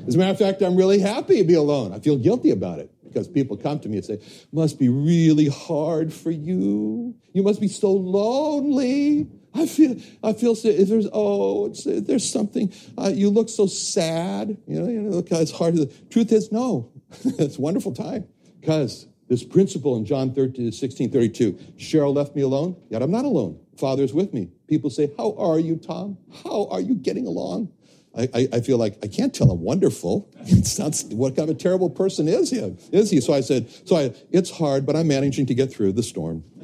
As 0.07 0.15
a 0.15 0.17
matter 0.17 0.31
of 0.31 0.37
fact, 0.37 0.61
I'm 0.61 0.75
really 0.75 0.99
happy 0.99 1.37
to 1.37 1.43
be 1.43 1.55
alone. 1.55 1.93
I 1.93 1.99
feel 1.99 2.17
guilty 2.17 2.51
about 2.51 2.79
it 2.79 2.91
because 3.03 3.27
people 3.27 3.57
come 3.57 3.79
to 3.79 3.89
me 3.89 3.97
and 3.97 4.05
say, 4.05 4.21
must 4.51 4.77
be 4.77 4.89
really 4.89 5.47
hard 5.47 6.13
for 6.13 6.31
you. 6.31 7.15
You 7.33 7.43
must 7.43 7.59
be 7.61 7.67
so 7.67 7.91
lonely. 7.91 9.27
I 9.53 9.65
feel, 9.65 9.95
I 10.21 10.33
feel, 10.33 10.53
there's, 10.53 11.07
oh, 11.13 11.69
there's 11.85 12.29
something, 12.29 12.73
uh, 12.97 13.11
you 13.13 13.29
look 13.29 13.47
so 13.47 13.67
sad. 13.67 14.57
You 14.67 14.81
know, 14.81 14.89
you 14.89 15.01
know, 15.01 15.23
it's 15.31 15.51
hard. 15.51 15.75
The 15.75 15.87
truth 16.09 16.31
is, 16.31 16.51
no, 16.51 16.91
it's 17.23 17.57
a 17.57 17.61
wonderful 17.61 17.93
time 17.93 18.27
because 18.59 19.07
this 19.29 19.43
principle 19.43 19.95
in 19.95 20.05
John 20.05 20.33
13, 20.33 20.71
16, 20.71 21.11
32, 21.11 21.53
Cheryl 21.77 22.13
left 22.13 22.35
me 22.35 22.41
alone, 22.41 22.75
yet 22.89 23.01
I'm 23.01 23.11
not 23.11 23.25
alone. 23.25 23.59
Father's 23.77 24.13
with 24.13 24.33
me. 24.33 24.49
People 24.67 24.89
say, 24.89 25.11
how 25.17 25.35
are 25.37 25.59
you, 25.59 25.77
Tom? 25.77 26.17
How 26.43 26.67
are 26.69 26.81
you 26.81 26.95
getting 26.95 27.25
along? 27.25 27.71
I, 28.17 28.47
I, 28.53 28.61
feel 28.61 28.77
like 28.77 28.97
I 29.03 29.07
can't 29.07 29.33
tell 29.33 29.51
him 29.51 29.61
wonderful. 29.61 30.31
It 30.47 30.67
sounds, 30.67 31.03
what 31.05 31.35
kind 31.35 31.49
of 31.49 31.55
a 31.55 31.59
terrible 31.59 31.89
person 31.89 32.27
is 32.27 32.51
he? 32.51 32.59
Is 32.91 33.09
he? 33.09 33.19
So 33.19 33.33
I 33.33 33.41
said, 33.41 33.69
so 33.85 33.95
I, 33.95 34.13
it's 34.31 34.51
hard, 34.51 34.85
but 34.85 34.95
I'm 34.95 35.07
managing 35.07 35.47
to 35.47 35.53
get 35.53 35.73
through 35.73 35.93
the 35.93 36.03
storm. 36.03 36.43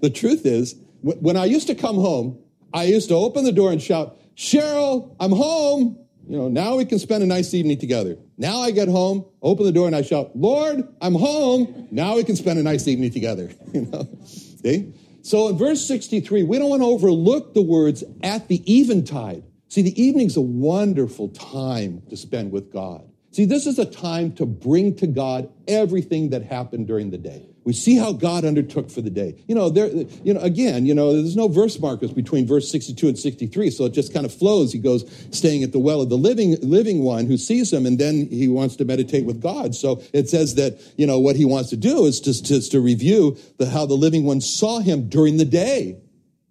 the 0.00 0.12
truth 0.14 0.44
is, 0.44 0.76
when 1.02 1.36
I 1.36 1.46
used 1.46 1.66
to 1.68 1.74
come 1.74 1.96
home, 1.96 2.38
I 2.72 2.84
used 2.84 3.08
to 3.08 3.14
open 3.14 3.44
the 3.44 3.52
door 3.52 3.72
and 3.72 3.80
shout, 3.80 4.16
Cheryl, 4.36 5.16
I'm 5.18 5.32
home. 5.32 5.98
You 6.28 6.36
know, 6.36 6.48
now 6.48 6.76
we 6.76 6.84
can 6.84 6.98
spend 6.98 7.22
a 7.22 7.26
nice 7.26 7.54
evening 7.54 7.78
together. 7.78 8.18
Now 8.36 8.58
I 8.58 8.70
get 8.70 8.88
home, 8.88 9.24
open 9.40 9.64
the 9.64 9.72
door, 9.72 9.86
and 9.86 9.96
I 9.96 10.02
shout, 10.02 10.36
Lord, 10.36 10.86
I'm 11.00 11.14
home. 11.14 11.88
Now 11.90 12.16
we 12.16 12.24
can 12.24 12.36
spend 12.36 12.58
a 12.58 12.62
nice 12.62 12.86
evening 12.86 13.12
together. 13.12 13.50
You 13.72 13.86
know, 13.86 14.08
see? 14.24 14.92
So 15.22 15.48
in 15.48 15.58
verse 15.58 15.84
63, 15.86 16.44
we 16.44 16.58
don't 16.58 16.70
want 16.70 16.82
to 16.82 16.86
overlook 16.86 17.54
the 17.54 17.62
words 17.62 18.04
at 18.22 18.48
the 18.48 18.62
eventide. 18.72 19.42
See, 19.76 19.82
the 19.82 20.02
evening's 20.02 20.38
a 20.38 20.40
wonderful 20.40 21.28
time 21.28 22.00
to 22.08 22.16
spend 22.16 22.50
with 22.50 22.72
God. 22.72 23.06
See, 23.30 23.44
this 23.44 23.66
is 23.66 23.78
a 23.78 23.84
time 23.84 24.32
to 24.36 24.46
bring 24.46 24.96
to 24.96 25.06
God 25.06 25.50
everything 25.68 26.30
that 26.30 26.42
happened 26.44 26.86
during 26.86 27.10
the 27.10 27.18
day. 27.18 27.50
We 27.64 27.74
see 27.74 27.94
how 27.94 28.14
God 28.14 28.46
undertook 28.46 28.90
for 28.90 29.02
the 29.02 29.10
day. 29.10 29.44
You 29.46 29.54
know, 29.54 29.68
there, 29.68 29.88
you 29.88 30.32
know, 30.32 30.40
again, 30.40 30.86
you 30.86 30.94
know, 30.94 31.12
there's 31.12 31.36
no 31.36 31.48
verse 31.48 31.78
markers 31.78 32.10
between 32.10 32.46
verse 32.46 32.72
62 32.72 33.06
and 33.06 33.18
63, 33.18 33.68
so 33.68 33.84
it 33.84 33.92
just 33.92 34.14
kind 34.14 34.24
of 34.24 34.32
flows. 34.32 34.72
He 34.72 34.78
goes 34.78 35.04
staying 35.30 35.62
at 35.62 35.72
the 35.72 35.78
well 35.78 36.00
of 36.00 36.08
the 36.08 36.16
living, 36.16 36.56
living 36.62 37.02
one 37.02 37.26
who 37.26 37.36
sees 37.36 37.70
him, 37.70 37.84
and 37.84 37.98
then 37.98 38.28
he 38.30 38.48
wants 38.48 38.76
to 38.76 38.86
meditate 38.86 39.26
with 39.26 39.42
God. 39.42 39.74
So 39.74 40.00
it 40.14 40.30
says 40.30 40.54
that, 40.54 40.80
you 40.96 41.06
know, 41.06 41.18
what 41.18 41.36
he 41.36 41.44
wants 41.44 41.68
to 41.68 41.76
do 41.76 42.06
is 42.06 42.18
just, 42.18 42.46
just 42.46 42.72
to 42.72 42.80
review 42.80 43.36
the, 43.58 43.68
how 43.68 43.84
the 43.84 43.92
living 43.92 44.24
one 44.24 44.40
saw 44.40 44.78
him 44.78 45.10
during 45.10 45.36
the 45.36 45.44
day. 45.44 45.98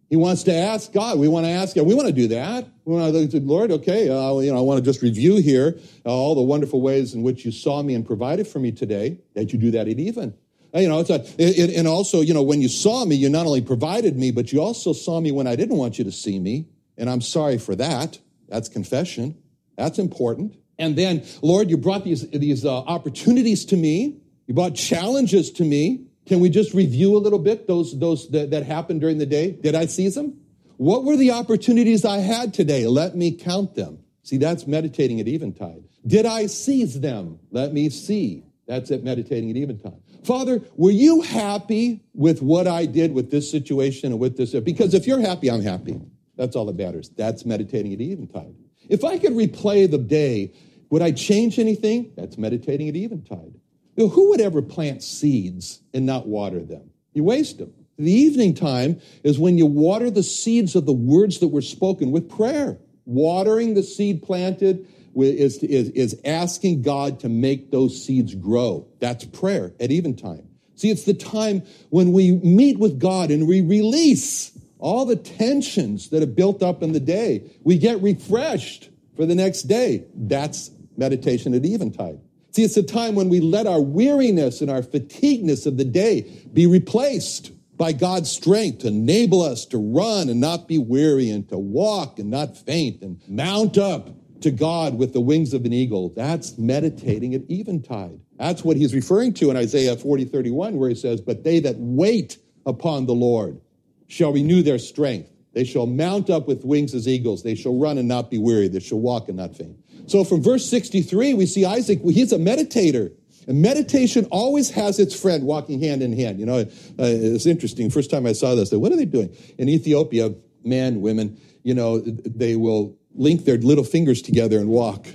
He 0.10 0.15
wants 0.15 0.44
to 0.44 0.54
ask 0.54 0.94
God. 0.94 1.18
We 1.18 1.28
want 1.28 1.46
to 1.46 1.50
ask 1.50 1.76
God. 1.76 1.88
We 1.88 1.96
want 1.96 2.08
to 2.08 2.13
do 2.13 2.28
that. 2.28 2.68
We 2.86 2.94
want 2.94 3.13
to 3.13 3.32
say, 3.32 3.39
Lord, 3.39 3.72
okay, 3.72 4.08
uh, 4.08 4.38
you 4.39 4.52
know, 4.52 4.58
I 4.58 4.62
want 4.62 4.78
to 4.78 4.86
just 4.86 5.02
review 5.02 5.38
here 5.38 5.80
uh, 6.06 6.10
all 6.10 6.36
the 6.36 6.41
wonderful 6.41 6.82
ways 6.82 7.15
in 7.15 7.24
which 7.24 7.44
you 7.44 7.52
saw 7.52 7.82
me 7.82 7.96
and 7.96 8.06
provided 8.06 8.48
for 8.48 8.60
me 8.60 8.72
today, 8.72 9.18
that 9.34 9.52
you 9.52 9.58
do 9.58 9.72
that 9.72 9.88
at 9.88 10.00
even. 10.00 10.36
You 10.76 10.89
know, 10.89 11.00
it's 11.00 11.10
a, 11.10 11.26
it, 11.38 11.74
and 11.76 11.88
also, 11.88 12.20
you 12.22 12.34
know, 12.34 12.44
when 12.44 12.62
you 12.62 12.68
saw 12.68 13.06
me, 13.06 13.15
you 13.15 13.30
not 13.30 13.46
only 13.46 13.62
provided 13.62 14.18
me, 14.18 14.32
but 14.32 14.52
you 14.52 14.62
also 14.62 14.91
saw 14.91 15.22
me 15.22 15.32
when 15.32 15.48
I 15.48 15.56
didn't 15.56 15.78
want 15.78 15.98
you 15.98 16.04
to 16.04 16.12
see 16.12 16.38
me. 16.38 16.68
And 16.98 17.10
I'm 17.10 17.22
sorry 17.22 17.58
for 17.58 17.76
that. 17.76 18.20
That's 18.50 18.68
confession. 18.68 19.38
That's 19.78 20.00
important. 20.00 20.56
And 20.78 20.98
then, 20.98 21.26
Lord, 21.41 21.70
you 21.70 21.78
brought 21.78 22.04
these, 22.04 22.30
these 22.30 22.65
uh, 22.65 22.80
opportunities 22.80 23.63
to 23.65 23.78
me. 23.78 24.18
You 24.48 24.54
brought 24.54 24.76
challenges 24.76 25.50
to 25.52 25.63
me. 25.63 26.05
Can 26.26 26.40
we 26.40 26.50
just 26.50 26.74
review 26.74 27.16
a 27.16 27.20
little 27.20 27.40
bit 27.40 27.68
those, 27.68 27.98
those 27.98 28.30
that, 28.30 28.52
that 28.52 28.64
happened 28.64 29.02
during 29.02 29.18
the 29.18 29.26
day? 29.26 29.52
Did 29.52 29.76
I 29.76 29.86
seize 29.86 30.16
them? 30.16 30.40
What 30.78 31.04
were 31.04 31.16
the 31.16 31.32
opportunities 31.32 32.04
I 32.04 32.18
had 32.18 32.54
today? 32.54 32.88
Let 32.88 33.16
me 33.16 33.32
count 33.32 33.76
them. 33.76 34.00
See, 34.24 34.38
that's 34.38 34.66
meditating 34.66 35.20
at 35.20 35.28
eventide. 35.28 35.84
Did 36.06 36.26
I 36.26 36.48
seize 36.48 37.00
them? 37.00 37.40
Let 37.52 37.74
me 37.74 37.90
see. 37.90 38.44
That's 38.68 38.90
at 38.92 39.04
meditating 39.04 39.52
at 39.52 39.58
eventide. 39.58 40.02
Father, 40.24 40.62
were 40.76 40.92
you 40.92 41.22
happy 41.22 42.04
with 42.16 42.42
what 42.42 42.68
I 42.68 42.88
did 42.88 43.14
with 43.14 43.30
this 43.30 43.50
situation 43.50 44.12
and 44.12 44.20
with 44.20 44.38
this? 44.38 44.54
Because 44.56 44.96
if 44.96 45.06
you're 45.06 45.22
happy, 45.22 45.52
I'm 45.52 45.62
happy. 45.62 46.02
That's 46.36 46.56
all 46.56 46.66
that 46.66 46.76
matters. 46.76 47.10
That's 47.10 47.46
meditating 47.46 47.94
at 47.94 48.02
eventide. 48.02 48.56
If 48.90 49.04
I 49.04 49.20
could 49.20 49.34
replay 49.34 49.90
the 49.90 50.00
day, 50.00 50.54
would 50.90 51.04
I 51.04 51.12
change 51.12 51.60
anything? 51.60 52.12
That's 52.18 52.38
meditating 52.38 52.90
at 52.90 52.96
eventide. 52.96 53.60
You 53.96 54.06
know, 54.06 54.10
who 54.10 54.30
would 54.30 54.42
ever 54.42 54.62
plant 54.62 55.04
seeds 55.04 55.82
and 55.94 56.06
not 56.06 56.28
water 56.28 56.60
them? 56.60 56.90
You 57.14 57.24
waste 57.24 57.58
them. 57.58 57.74
The 57.98 58.12
evening 58.12 58.54
time 58.54 59.00
is 59.24 59.40
when 59.40 59.58
you 59.58 59.66
water 59.66 60.12
the 60.12 60.24
seeds 60.24 60.76
of 60.76 60.86
the 60.86 60.94
words 60.94 61.40
that 61.40 61.48
were 61.48 61.62
spoken 61.62 62.12
with 62.12 62.30
prayer. 62.30 62.78
Watering 63.06 63.74
the 63.74 63.84
seed 63.84 64.22
planted 64.22 64.86
is, 65.16 65.58
is, 65.64 65.90
is 65.90 66.20
asking 66.26 66.82
God 66.82 67.22
to 67.22 67.30
make 67.30 67.72
those 67.72 68.04
seeds 68.04 68.36
grow. 68.36 68.88
That's 69.00 69.24
prayer 69.24 69.74
at 69.80 69.92
eventide. 69.92 70.46
See, 70.76 70.90
it's 70.90 71.04
the 71.04 71.14
time 71.14 71.64
when 71.90 72.12
we 72.12 72.34
meet 72.34 72.80
with 72.80 73.00
God 73.00 73.32
and 73.32 73.48
we 73.48 73.62
release 73.62 74.52
all 74.78 75.06
the 75.06 75.16
tensions 75.16 76.10
that 76.10 76.22
have 76.22 76.36
built 76.36 76.62
up 76.62 76.84
in 76.84 76.92
the 76.92 77.00
day. 77.00 77.50
We 77.64 77.78
get 77.78 78.02
refreshed 78.02 78.90
for 79.16 79.26
the 79.26 79.36
next 79.36 79.64
day. 79.64 80.04
That's 80.14 80.70
meditation 80.98 81.54
at 81.54 81.66
eventide. 81.66 82.20
See, 82.56 82.63
it's 82.63 82.78
a 82.78 82.84
time 82.84 83.15
when 83.15 83.28
we 83.28 83.41
let 83.41 83.68
our 83.68 83.82
weariness 83.82 84.62
and 84.62 84.72
our 84.72 84.82
fatigueness 84.82 85.65
of 85.65 85.76
the 85.76 85.84
day 85.84 86.22
be 86.54 86.68
replaced 86.68 87.52
by 87.76 87.91
God's 87.91 88.32
strength 88.32 88.80
to 88.80 88.88
enable 88.88 89.41
us 89.41 89.65
to 89.65 89.78
run 89.78 90.30
and 90.30 90.39
not 90.39 90.65
be 90.65 90.78
weary 90.78 91.30
and 91.30 91.46
to 91.50 91.58
walk 91.58 92.18
and 92.18 92.30
not 92.30 92.56
faint 92.58 93.02
and 93.02 93.20
mount 93.28 93.78
up 93.78 94.10
to 94.39 94.52
God 94.52 94.98
with 94.98 95.12
the 95.12 95.20
wings 95.20 95.54
of 95.54 95.65
an 95.65 95.74
eagle. 95.74 96.13
That's 96.15 96.58
meditating 96.58 97.36
at 97.36 97.41
eventide. 97.50 98.22
That's 98.38 98.63
what 98.63 98.78
he's 98.78 98.96
referring 98.96 99.34
to 99.34 99.52
in 99.52 99.58
Isaiah 99.58 99.98
40, 99.98 100.24
31, 100.24 100.78
where 100.78 100.88
he 100.88 100.96
says, 100.96 101.20
But 101.20 101.44
they 101.44 101.60
that 101.60 101.76
wait 101.78 102.38
upon 102.65 103.06
the 103.06 103.15
Lord 103.15 103.60
shall 104.08 104.32
renew 104.32 104.62
their 104.62 104.80
strength. 104.80 105.30
They 105.52 105.65
shall 105.65 105.88
mount 105.88 106.30
up 106.30 106.48
with 106.48 106.63
wings 106.63 106.94
as 106.96 107.06
eagles. 107.06 107.44
They 107.44 107.56
shall 107.56 107.78
run 107.78 107.98
and 107.98 108.08
not 108.08 108.32
be 108.32 108.38
weary. 108.38 108.70
They 108.70 108.80
shall 108.80 109.00
walk 109.00 109.28
and 109.28 109.36
not 109.36 109.58
faint. 109.58 109.78
So 110.08 110.24
from 110.24 110.41
verse 110.41 110.70
63, 110.70 111.34
we 111.34 111.46
see 111.46 111.65
Isaac, 111.65 112.00
he's 112.04 112.32
a 112.32 112.38
meditator. 112.38 113.12
And 113.48 113.62
meditation 113.62 114.26
always 114.32 114.72
has 114.72 115.00
its 115.00 115.20
friend 115.20 115.44
walking 115.44 115.80
hand 115.82 116.02
in 116.02 116.13
hand. 116.13 116.39
You 116.39 116.48
know, 116.48 116.60
uh, 116.60 116.65
it's 116.98 117.46
interesting. 117.46 117.89
First 117.89 118.10
time 118.10 118.26
I 118.26 118.34
saw 118.34 118.56
this, 118.56 118.70
I 118.70 118.72
said, 118.72 118.80
what 118.80 118.91
are 118.91 118.96
they 118.96 119.06
doing? 119.06 119.36
In 119.58 119.70
Ethiopia, 119.70 120.34
men, 120.63 121.02
women, 121.02 121.39
you 121.63 121.74
know, 121.74 122.00
they 122.00 122.56
will 122.56 122.98
link 123.13 123.46
their 123.46 123.58
little 123.58 123.84
fingers 123.84 124.22
together 124.22 124.60
and 124.60 124.70
walk. 124.70 125.06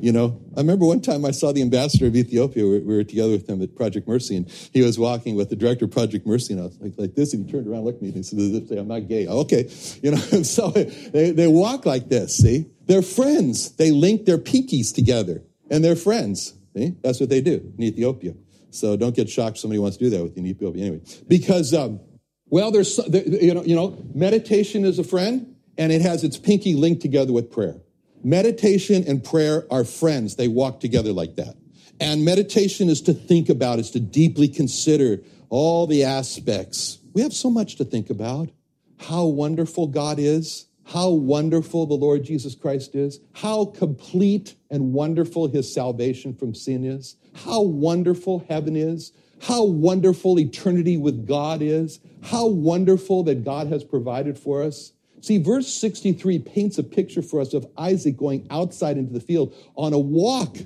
You 0.00 0.10
know, 0.10 0.40
I 0.56 0.60
remember 0.60 0.84
one 0.84 1.00
time 1.00 1.24
I 1.24 1.30
saw 1.30 1.52
the 1.52 1.62
ambassador 1.62 2.08
of 2.08 2.16
Ethiopia. 2.16 2.66
We 2.66 2.80
were 2.80 3.04
together 3.04 3.30
with 3.30 3.48
him 3.48 3.62
at 3.62 3.76
Project 3.76 4.08
Mercy, 4.08 4.34
and 4.34 4.50
he 4.72 4.82
was 4.82 4.98
walking 4.98 5.36
with 5.36 5.48
the 5.48 5.54
director 5.54 5.84
of 5.84 5.92
Project 5.92 6.26
Mercy, 6.26 6.54
and 6.54 6.62
I 6.62 6.64
was 6.64 6.80
like, 6.80 6.94
like 6.98 7.14
this, 7.14 7.32
and 7.32 7.46
he 7.46 7.52
turned 7.52 7.68
around, 7.68 7.84
looked 7.84 7.98
at 7.98 8.02
me, 8.02 8.08
and 8.08 8.16
he 8.16 8.66
said, 8.66 8.78
"I'm 8.78 8.88
not 8.88 9.06
gay." 9.06 9.28
Okay, 9.42 9.70
you 10.02 10.10
know, 10.10 10.16
so 10.42 10.70
they, 10.70 11.30
they 11.30 11.46
walk 11.46 11.86
like 11.86 12.08
this. 12.08 12.36
See, 12.36 12.66
they're 12.92 13.02
friends. 13.02 13.72
They 13.76 13.90
link 13.90 14.26
their 14.26 14.38
pinkies 14.38 14.94
together, 14.94 15.42
and 15.70 15.82
they're 15.82 15.96
friends. 15.96 16.54
See, 16.76 16.94
that's 17.02 17.20
what 17.20 17.30
they 17.30 17.40
do 17.40 17.72
in 17.78 17.84
Ethiopia. 17.84 18.34
So 18.70 18.96
don't 18.96 19.16
get 19.16 19.28
shocked. 19.28 19.58
Somebody 19.58 19.78
wants 19.78 19.96
to 19.96 20.04
do 20.04 20.10
that 20.10 20.22
with 20.22 20.36
you 20.36 20.42
in 20.42 20.46
Ethiopia, 20.46 20.84
anyway, 20.84 21.00
because 21.26 21.72
um, 21.74 22.00
well, 22.48 22.70
there's 22.70 22.98
you 23.08 23.54
know, 23.54 23.64
you 23.64 23.74
know, 23.74 23.96
meditation 24.14 24.84
is 24.84 24.98
a 24.98 25.04
friend 25.04 25.56
and 25.78 25.90
it 25.90 26.02
has 26.02 26.22
its 26.22 26.36
pinky 26.36 26.74
linked 26.74 27.00
together 27.00 27.32
with 27.32 27.50
prayer. 27.50 27.76
Meditation 28.22 29.04
and 29.06 29.24
prayer 29.24 29.66
are 29.70 29.84
friends. 29.84 30.36
They 30.36 30.48
walk 30.48 30.80
together 30.80 31.12
like 31.12 31.36
that. 31.36 31.56
And 31.98 32.24
meditation 32.24 32.90
is 32.90 33.00
to 33.02 33.14
think 33.14 33.48
about, 33.48 33.78
is 33.78 33.90
to 33.92 34.00
deeply 34.00 34.48
consider 34.48 35.22
all 35.48 35.86
the 35.86 36.04
aspects. 36.04 36.98
We 37.14 37.22
have 37.22 37.32
so 37.32 37.50
much 37.50 37.76
to 37.76 37.84
think 37.84 38.10
about. 38.10 38.50
How 38.98 39.24
wonderful 39.24 39.86
God 39.88 40.18
is, 40.18 40.66
how 40.92 41.08
wonderful 41.08 41.86
the 41.86 41.94
Lord 41.94 42.22
Jesus 42.22 42.54
Christ 42.54 42.94
is, 42.94 43.20
how 43.32 43.64
complete 43.64 44.56
and 44.70 44.92
wonderful 44.92 45.48
his 45.48 45.72
salvation 45.72 46.34
from 46.34 46.54
sin 46.54 46.84
is, 46.84 47.16
how 47.34 47.62
wonderful 47.62 48.44
heaven 48.48 48.76
is, 48.76 49.12
how 49.40 49.64
wonderful 49.64 50.38
eternity 50.38 50.98
with 50.98 51.26
God 51.26 51.62
is, 51.62 51.98
how 52.24 52.46
wonderful 52.46 53.22
that 53.22 53.42
God 53.42 53.68
has 53.68 53.84
provided 53.84 54.38
for 54.38 54.62
us. 54.62 54.92
See, 55.22 55.38
verse 55.38 55.66
63 55.68 56.40
paints 56.40 56.76
a 56.76 56.82
picture 56.82 57.22
for 57.22 57.40
us 57.40 57.54
of 57.54 57.66
Isaac 57.78 58.18
going 58.18 58.46
outside 58.50 58.98
into 58.98 59.14
the 59.14 59.20
field 59.20 59.54
on 59.76 59.94
a 59.94 59.98
walk 59.98 60.56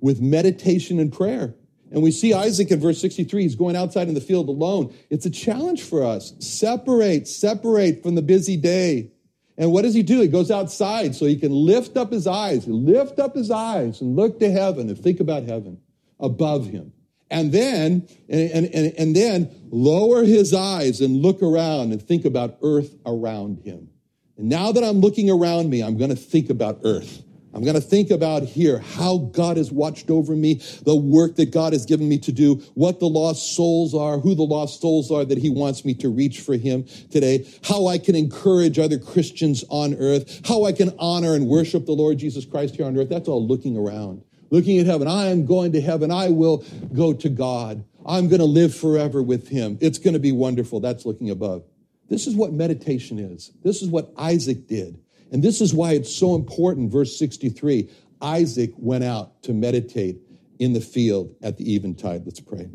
with 0.00 0.20
meditation 0.20 0.98
and 0.98 1.12
prayer. 1.12 1.54
And 1.90 2.02
we 2.02 2.10
see 2.10 2.32
Isaac 2.32 2.70
in 2.70 2.80
verse 2.80 3.00
63, 3.00 3.42
he's 3.42 3.54
going 3.54 3.76
outside 3.76 4.08
in 4.08 4.14
the 4.14 4.20
field 4.20 4.48
alone. 4.48 4.94
It's 5.10 5.26
a 5.26 5.30
challenge 5.30 5.82
for 5.82 6.02
us. 6.02 6.32
Separate, 6.38 7.28
separate 7.28 8.02
from 8.02 8.14
the 8.14 8.22
busy 8.22 8.56
day. 8.56 9.10
And 9.56 9.72
what 9.72 9.82
does 9.82 9.94
he 9.94 10.02
do? 10.02 10.20
He 10.20 10.28
goes 10.28 10.50
outside 10.50 11.14
so 11.14 11.26
he 11.26 11.36
can 11.36 11.52
lift 11.52 11.96
up 11.96 12.10
his 12.10 12.26
eyes, 12.26 12.66
lift 12.66 13.18
up 13.18 13.34
his 13.34 13.50
eyes 13.50 14.00
and 14.00 14.16
look 14.16 14.40
to 14.40 14.50
heaven 14.50 14.88
and 14.88 14.98
think 14.98 15.20
about 15.20 15.44
heaven 15.44 15.80
above 16.18 16.66
him. 16.66 16.92
And 17.30 17.52
then, 17.52 18.06
and, 18.28 18.66
and, 18.66 18.94
and 18.98 19.16
then 19.16 19.50
lower 19.70 20.24
his 20.24 20.52
eyes 20.52 21.00
and 21.00 21.22
look 21.22 21.42
around 21.42 21.92
and 21.92 22.02
think 22.02 22.24
about 22.24 22.58
earth 22.62 22.94
around 23.06 23.60
him. 23.60 23.88
And 24.36 24.48
now 24.48 24.72
that 24.72 24.82
I'm 24.82 25.00
looking 25.00 25.30
around 25.30 25.70
me, 25.70 25.82
I'm 25.82 25.96
going 25.96 26.10
to 26.10 26.16
think 26.16 26.50
about 26.50 26.80
earth. 26.84 27.22
I'm 27.54 27.62
going 27.62 27.76
to 27.76 27.80
think 27.80 28.10
about 28.10 28.42
here 28.42 28.80
how 28.80 29.18
God 29.18 29.56
has 29.58 29.70
watched 29.70 30.10
over 30.10 30.34
me, 30.34 30.60
the 30.82 30.96
work 30.96 31.36
that 31.36 31.52
God 31.52 31.72
has 31.72 31.86
given 31.86 32.08
me 32.08 32.18
to 32.18 32.32
do, 32.32 32.56
what 32.74 32.98
the 32.98 33.06
lost 33.06 33.54
souls 33.54 33.94
are, 33.94 34.18
who 34.18 34.34
the 34.34 34.42
lost 34.42 34.80
souls 34.80 35.12
are 35.12 35.24
that 35.24 35.38
He 35.38 35.50
wants 35.50 35.84
me 35.84 35.94
to 35.94 36.08
reach 36.08 36.40
for 36.40 36.56
Him 36.56 36.84
today, 37.12 37.46
how 37.62 37.86
I 37.86 37.98
can 37.98 38.16
encourage 38.16 38.80
other 38.80 38.98
Christians 38.98 39.64
on 39.68 39.94
earth, 39.94 40.46
how 40.48 40.64
I 40.64 40.72
can 40.72 40.92
honor 40.98 41.34
and 41.34 41.46
worship 41.46 41.86
the 41.86 41.92
Lord 41.92 42.18
Jesus 42.18 42.44
Christ 42.44 42.74
here 42.74 42.86
on 42.86 42.98
earth. 42.98 43.08
That's 43.08 43.28
all 43.28 43.46
looking 43.46 43.76
around, 43.76 44.24
looking 44.50 44.80
at 44.80 44.86
heaven. 44.86 45.06
I 45.06 45.26
am 45.26 45.46
going 45.46 45.70
to 45.72 45.80
heaven. 45.80 46.10
I 46.10 46.30
will 46.30 46.64
go 46.92 47.12
to 47.12 47.28
God. 47.28 47.84
I'm 48.04 48.28
going 48.28 48.40
to 48.40 48.46
live 48.46 48.74
forever 48.74 49.22
with 49.22 49.48
Him. 49.48 49.78
It's 49.80 49.98
going 49.98 50.14
to 50.14 50.20
be 50.20 50.32
wonderful. 50.32 50.80
That's 50.80 51.06
looking 51.06 51.30
above. 51.30 51.62
This 52.08 52.26
is 52.26 52.34
what 52.34 52.52
meditation 52.52 53.20
is. 53.20 53.52
This 53.62 53.80
is 53.80 53.88
what 53.88 54.12
Isaac 54.18 54.66
did. 54.66 54.98
And 55.32 55.42
this 55.42 55.60
is 55.60 55.74
why 55.74 55.92
it's 55.92 56.14
so 56.14 56.34
important. 56.34 56.92
Verse 56.92 57.18
63 57.18 57.90
Isaac 58.20 58.72
went 58.76 59.04
out 59.04 59.42
to 59.42 59.52
meditate 59.52 60.18
in 60.58 60.72
the 60.72 60.80
field 60.80 61.34
at 61.42 61.58
the 61.58 61.74
eventide. 61.74 62.22
Let's 62.24 62.40
pray. 62.40 62.68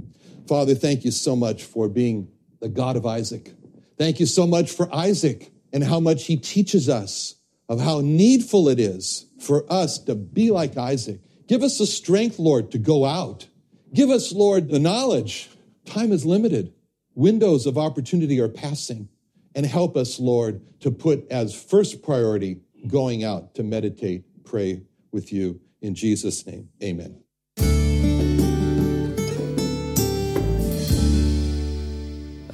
Father, 0.48 0.76
thank 0.76 1.06
you 1.06 1.12
so 1.12 1.36
much 1.36 1.64
for 1.64 1.88
being 1.88 2.28
the 2.60 2.70
God 2.70 2.96
of 2.96 3.06
Isaac. 3.06 3.54
Thank 3.98 4.20
you 4.20 4.26
so 4.26 4.46
much 4.46 4.72
for 4.72 4.94
Isaac 4.94 5.52
and 5.74 5.84
how 5.84 6.00
much 6.00 6.26
he 6.26 6.38
teaches 6.38 6.90
us 6.90 7.36
of 7.68 7.80
how 7.80 8.02
needful 8.02 8.68
it 8.68 8.80
is 8.80 9.28
for 9.40 9.72
us 9.72 10.00
to 10.00 10.16
be 10.16 10.52
like 10.52 10.78
Isaac. 10.78 11.22
Give 11.48 11.64
us 11.64 11.78
the 11.78 11.86
strength, 11.86 12.40
Lord, 12.40 12.72
to 12.72 12.78
go 12.78 13.06
out. 13.06 13.48
Give 13.94 14.10
us, 14.10 14.32
Lord, 14.32 14.70
the 14.70 14.80
knowledge. 14.80 15.50
Time 15.86 16.12
is 16.12 16.26
limited. 16.26 16.74
Windows 17.16 17.66
of 17.66 17.78
opportunity 17.78 18.40
are 18.40 18.50
passing. 18.50 19.10
And 19.56 19.66
help 19.66 19.98
us, 19.98 20.20
Lord, 20.20 20.62
to 20.82 20.92
put 20.92 21.26
as 21.32 21.54
first 21.54 22.04
priority 22.04 22.62
going 22.88 23.24
out 23.24 23.56
to 23.56 23.64
meditate, 23.64 24.24
pray 24.44 24.84
with 25.12 25.34
you. 25.34 25.60
In 25.82 25.96
Jesus' 25.96 26.46
name, 26.46 26.70
amen. 26.84 27.24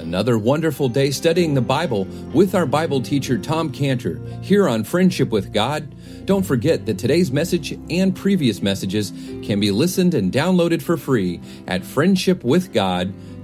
Another 0.06 0.38
wonderful 0.38 0.88
day 0.88 1.10
studying 1.10 1.54
the 1.54 1.60
Bible 1.60 2.04
with 2.32 2.54
our 2.54 2.64
Bible 2.64 3.02
teacher 3.02 3.36
Tom 3.36 3.72
Cantor 3.72 4.20
here 4.40 4.68
on 4.68 4.84
Friendship 4.84 5.30
with 5.30 5.52
God. 5.52 5.92
Don't 6.26 6.46
forget 6.46 6.86
that 6.86 6.96
today's 6.96 7.32
message 7.32 7.76
and 7.90 8.14
previous 8.14 8.62
messages 8.62 9.10
can 9.42 9.58
be 9.58 9.72
listened 9.72 10.14
and 10.14 10.32
downloaded 10.32 10.80
for 10.80 10.96
free 10.96 11.40
at 11.66 11.82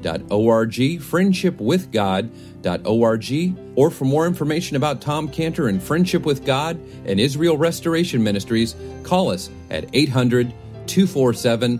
friendshipwithgod.org, 0.02 1.00
friendshipwithgod.org, 1.00 3.56
or 3.76 3.90
for 3.90 4.04
more 4.04 4.26
information 4.26 4.76
about 4.76 5.00
Tom 5.00 5.28
Cantor 5.28 5.68
and 5.68 5.82
Friendship 5.82 6.24
with 6.24 6.44
God 6.44 6.78
and 7.06 7.18
Israel 7.18 7.56
Restoration 7.56 8.22
Ministries, 8.22 8.76
call 9.02 9.30
us 9.30 9.48
at 9.70 9.88
800 9.92 10.52
247 10.86 11.78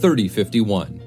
3051. 0.00 1.03